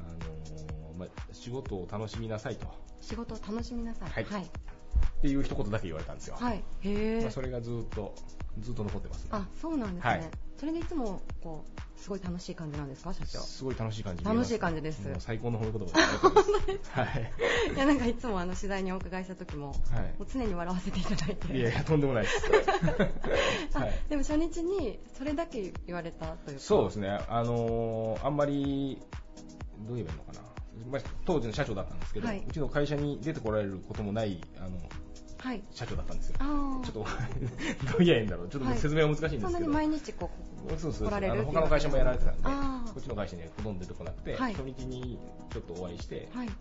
[0.09, 2.67] あのー、まあ、仕事を楽しみなさいと。
[3.01, 4.47] 仕事を楽しみなさい、はい、はい、っ
[5.21, 8.13] ていう一言だけ言われたんですよ、はい、へまあ、それがずっと
[8.59, 13.39] ずっと残ってます、ね、あそうなんですね、はい、それでいつもこうすごい楽しい感じなんですか社長？
[13.39, 15.01] すごい楽しい感じ楽しい感じです。
[15.19, 15.99] 最高の褒め言葉
[17.03, 17.33] はい。
[17.75, 19.75] いやなんかいつもあの取材にお伺いした時も,、はい、
[20.17, 21.57] もう常に笑わせていただいて。
[21.57, 22.49] いやいやとんでもないです。
[23.77, 26.63] はい、でも初日にそれだけ言われたというか。
[26.63, 27.09] そうですね。
[27.27, 29.01] あのー、あんまり
[29.87, 30.39] どう言えばいいのかな。
[30.91, 34.79] まあ、当時の社長だったんですけど、はい、うちの会社に出てこられることもないあの
[35.39, 36.35] はい、社長だったんですよ。
[36.37, 38.49] ちょっと どう言えばいいんだろう。
[38.49, 39.47] ちょっと説明は難しいんですけど。
[39.47, 40.29] そんなに毎日こ
[40.67, 42.41] うそうそうあの他の会社もやられてたんで、
[42.91, 45.17] こっちの会社にはほとんど出てこなくて、はい、初日に
[45.49, 46.57] ちょっとお会いして、はい、もう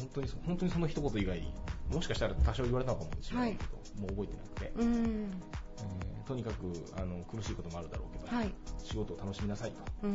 [0.00, 1.54] 本当に本当にその一言以外、
[1.92, 4.72] もしかしたら多少言われたのかもしれないけど、もう覚えてなくて。
[4.76, 5.30] うん。
[5.82, 8.52] えー、とにかくあの苦しいこともあるだろうけど、はい、
[8.82, 10.06] 仕事を楽しみなさいと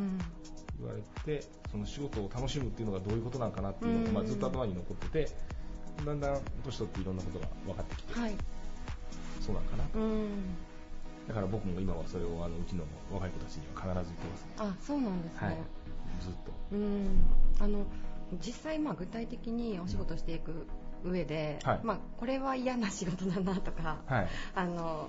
[0.80, 5.32] 言われて、その仕事を楽しむっていうのがどういうことなのかなっていうのが、まあ、ずっと頭に残ってて、
[6.05, 8.36] だんだん年取っていろんなことが分かってきて、はい、
[9.41, 9.99] そうなのかなと。
[11.28, 14.47] だから僕も今はそれをあのうちの若い子たちには必ず言ってますね。
[14.59, 15.39] あ、そうなんですね。
[15.39, 15.57] はい、
[16.21, 16.51] ずっと。
[16.71, 17.23] うん。
[17.59, 17.86] あの
[18.45, 20.67] 実際まあ具体的にお仕事していく
[21.03, 25.07] 上で、うんはい、まあこれは嫌な仕事だなとか、はい、あのまあ、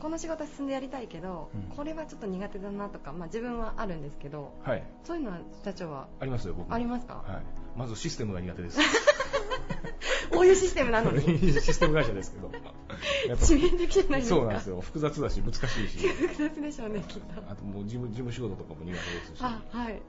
[0.00, 6.06] この仕事は進んでやりたいけど、うん、これはちょっと苦手だなとか、まあ、自分はあるんですけど、はい、そういうのは社長は？
[6.20, 8.78] ありますよ僕ありますか、はい、まずシステムが苦手です
[10.30, 11.20] こういうシステムなのに
[11.52, 12.50] システム会社ですけど
[13.36, 14.36] 致命的じゃないですか？
[14.36, 14.80] そうなんですよ。
[14.80, 16.08] 複雑だし、難しいし。
[16.08, 17.26] 複雑でしょうね、きっと。
[17.50, 19.40] あともう事務、事務仕事とかも苦手ですし。
[19.42, 20.00] あ、はい。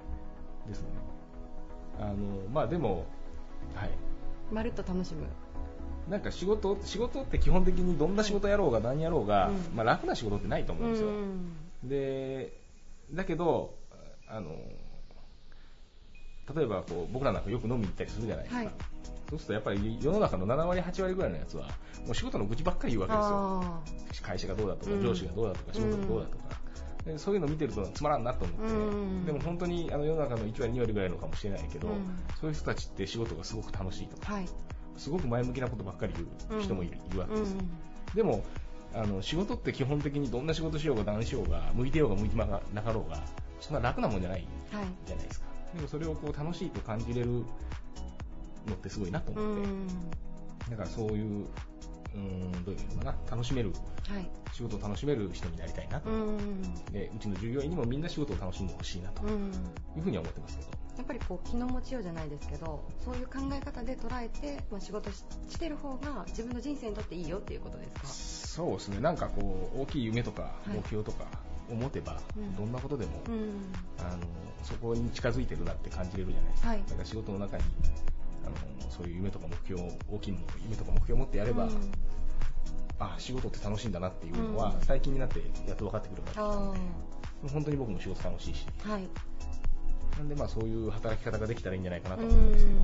[0.67, 0.87] ですね。
[1.99, 2.13] あの、
[2.53, 3.05] まあでも、
[3.75, 3.89] はい。
[4.51, 5.25] まるっと楽しむ。
[6.09, 11.09] なんか仕事、仕事って基本的にどんな仕事やろうが何やろうが、うん、まあ楽な仕事ってないと思うんですよ。
[11.83, 12.53] で、
[13.13, 13.75] だけど、
[14.27, 14.55] あの、
[16.55, 18.61] 例えばこう僕らなんかよく飲みに行ったりするじゃないですか。
[18.61, 18.69] はい、
[19.29, 21.67] そうするとやっぱり世の中の7割、8割ぐらいのやつは、
[22.05, 24.23] もう仕事の愚痴ばっかり言うわけですよ。
[24.25, 26.67] 会社がどうだとか、上司がどうだとか、仕事がどうだとか。
[27.05, 31.87] でそういうの見てるとつまらんなと思って、でも本当にあの世の中の1割、2割ぐらいのかもしれないけど、
[32.41, 34.49] そういう人たちって仕事がすごく楽しいとか、はい、
[34.97, 36.13] すごく前向きなことばっかり
[36.49, 37.55] 言う人もいる,、わけです。
[38.15, 38.43] でも
[38.93, 43.21] あの仕事って基本的にどんな仕事しようが何しようが向いてようが向いてなかろうが
[43.59, 44.47] そんな楽なもんじゃない
[45.05, 47.43] じゃないですか、はい、でもそれをこう楽しいと感じれるの
[48.73, 49.67] ってすごいなと思って。
[50.71, 51.45] だからそういう
[52.15, 53.15] うんどういうのかな。
[53.29, 53.71] 楽しめる、
[54.09, 56.09] はい、仕事を楽しめる人になりたいなと。
[56.09, 56.13] う
[56.91, 65.23] でうちの従業員にもみんな仕事を楽しんでほしいなというふうには思ってますけどやっぱりこう気の持ちようじゃないですけどそういう考え方で捉えて、まあ、仕事し
[65.59, 68.63] てる方が自分の人生にとっていいよっていうことですか？
[68.63, 68.99] そうですね。
[68.99, 71.25] なんかこう大きい夢とか目標とか
[71.69, 72.21] を持てば、はい、
[72.57, 74.23] どんなことでも、うん、あの
[74.63, 77.63] そこに近づいてるなって感じれるじゃないですか、はい、だから仕事の中に
[78.45, 78.55] あの
[78.89, 81.91] そういう夢とか目標大きい夢とか目標を持ってやれば、うん、
[82.99, 89.07] あ仕事って楽しいんだなっていうのは、うん、最近になってやっと分かってくるからですね本当に僕も仕事楽しいし、はい、
[90.17, 92.79] なんでまあそういう働き方ができたらいいんじゃないかなと思うんですけど、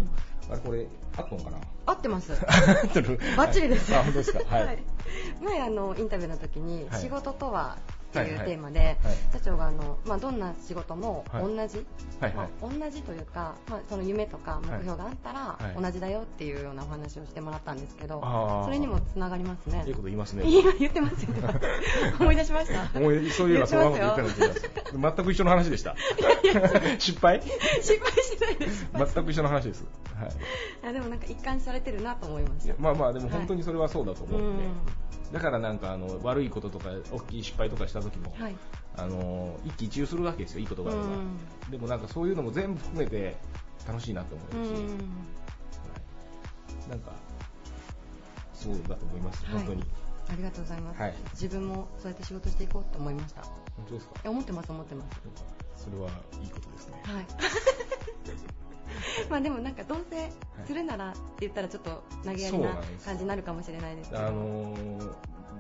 [0.52, 1.58] あれこれ合っとんかな？
[1.86, 2.32] 合ってます。
[2.40, 3.96] バッチリです。
[3.96, 4.40] あ、本当ですか。
[4.56, 4.84] はい。
[5.44, 7.78] 前あのインタビューの時に、仕事とは
[8.22, 8.98] っていうテーマで、
[9.32, 11.86] 社長があの、まあ、どんな仕事も同じ、
[12.20, 18.22] はいまあ、同じというか、まあ、その夢とか目標があったら同じだよっていうようなお話をしてもらったんですけど、
[18.66, 19.84] それにもつながりますね。
[19.88, 20.44] いいこと言いますね。
[20.48, 21.30] 今言ってますよ、
[22.20, 23.00] 思い出しました。
[23.00, 25.16] 思いそういうのはそのまま言ってないと思います。
[25.18, 25.96] 全く一緒の話でした。
[27.00, 27.42] 失敗？
[27.42, 28.88] 失敗してないです。
[28.94, 29.86] 全く一緒の話です。
[30.16, 30.32] はい。
[30.90, 32.76] あでもなんか一貫されてるなと思いました。
[32.78, 34.64] まあまあでも本当にそれはそうだと思うんで。
[35.34, 38.56] だからなんかあの悪いこととか大きい失敗とかした時も、はい、
[38.96, 41.06] あの一喜一憂するわけですよいいことがあれば、
[41.72, 43.36] でもなんかそういうのも全部含めて
[43.88, 44.78] 楽しいなと思うし、は
[46.88, 47.12] い、なんか
[48.54, 49.84] そうだと思います、本当に。
[50.30, 53.42] ありがとうございます、はい、自分もそうやって仕事していこうと思いました。
[53.42, 53.52] 本
[53.88, 54.30] 当ですか？
[54.30, 55.04] 思ってます思ってま
[55.76, 55.84] す。
[55.84, 56.10] それは
[56.42, 57.02] いいことですね。
[57.04, 57.26] はい。
[59.30, 60.32] まあでもなんかどうせ
[60.66, 65.14] するならって言ったらちょっと投げやりな感じになるかもしれないですけど、あのー、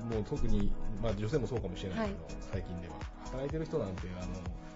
[0.10, 3.14] もう特に、まあ、女性もそうかもしれないけど、はい、最近では。
[3.34, 4.28] 働いてる人なんてあの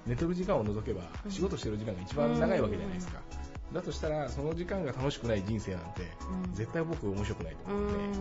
[0.08, 3.22] 寝てる時間を除けば仕事してる時間が一番長いわけじゃないですか、
[3.70, 6.02] うん、だとしたらその時間が楽しくない人生なんて、
[6.48, 8.14] うん、絶対僕面白くないと思うので、うん、やっ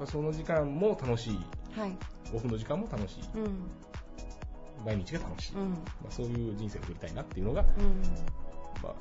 [0.00, 1.40] ぱその時間も楽しい、
[1.78, 1.96] はい、
[2.34, 3.24] オフの時間も楽しい、
[4.84, 5.76] 毎日が楽しい、ま
[6.08, 7.62] あ、そういう人生を送りたいなっていうのが、
[8.82, 8.94] まあ、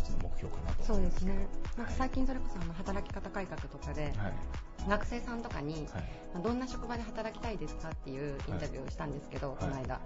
[0.00, 1.46] 一つの目標かなとそうですね、
[1.76, 4.12] なんか最近それこそあの働き方改革とかで、はい、
[4.88, 6.00] 学生さんとかに、は
[6.40, 10.02] い、どんな職場で働きたいですかっていうインタビューをしたんですけど、はい、この間、はい、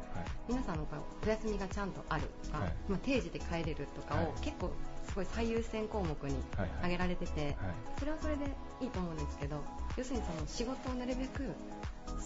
[0.49, 0.87] 皆さんの
[1.25, 4.73] お休みがちゃんとあるとか、まあ、定時で帰れるとかを、結構
[5.07, 6.37] すごい最優先項目に
[6.79, 7.57] 挙げられてて、
[7.99, 8.47] それはそれで
[8.81, 9.63] いいと思うんですけど
[9.97, 11.55] 要するにその仕事をなるべく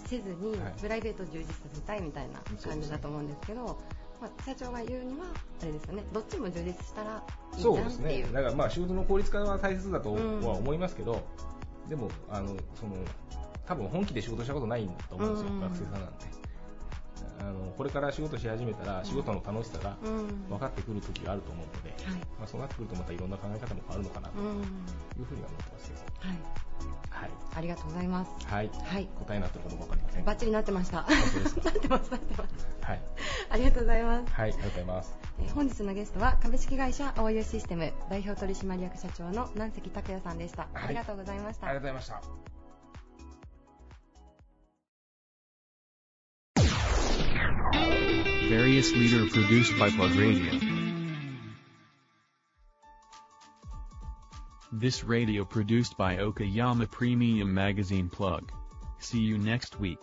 [0.07, 3.79] せずにプライベートを充実させたいみたいな感じだと思うんですけど、
[4.21, 5.27] まあ、社長が言うには
[5.63, 6.05] あれですよね。
[6.13, 7.23] どっちも充実したら
[7.57, 7.83] いいじゃんっていう。
[7.83, 8.27] そうですね。
[8.33, 10.19] だからまあ仕事の効率化は大切だとは
[10.55, 11.23] 思いますけど、
[11.85, 12.97] うん、でもあのその
[13.67, 16.38] 多分本気で仕事したことないと思うんですよ、うん、学生さんなんて
[17.41, 19.97] あのこれから仕事し始めたら仕事の楽しさが
[20.49, 26.69] 分かってくる時があると思うので、うん、まあ、そうなってくるとまたいろんな考え方も変わるのかなというふうには思ってますけど、はい
[27.19, 28.47] はい、ありがとうございます。
[28.47, 28.71] はい。
[28.85, 30.25] はい、答えになってるかもわかりません。
[30.25, 30.99] バッチリなってました。
[30.99, 31.07] なっ
[31.75, 32.69] てます、なってます。
[32.81, 33.01] はい。
[33.51, 34.33] ありがとうございます。
[34.33, 35.19] はい、ありがとうございます。
[35.41, 40.85] え本日のゲストは株式会社オーユーシステム代表取締役社長の南関拓也さんでした、はい。
[40.85, 41.67] ありがとうございました。
[41.67, 42.58] ありがとうございました。
[48.49, 50.59] Various leader produced by Plug Radio.
[54.73, 58.51] This radio produced by Okayama Premium Magazine Plug.
[59.01, 59.99] See you next week.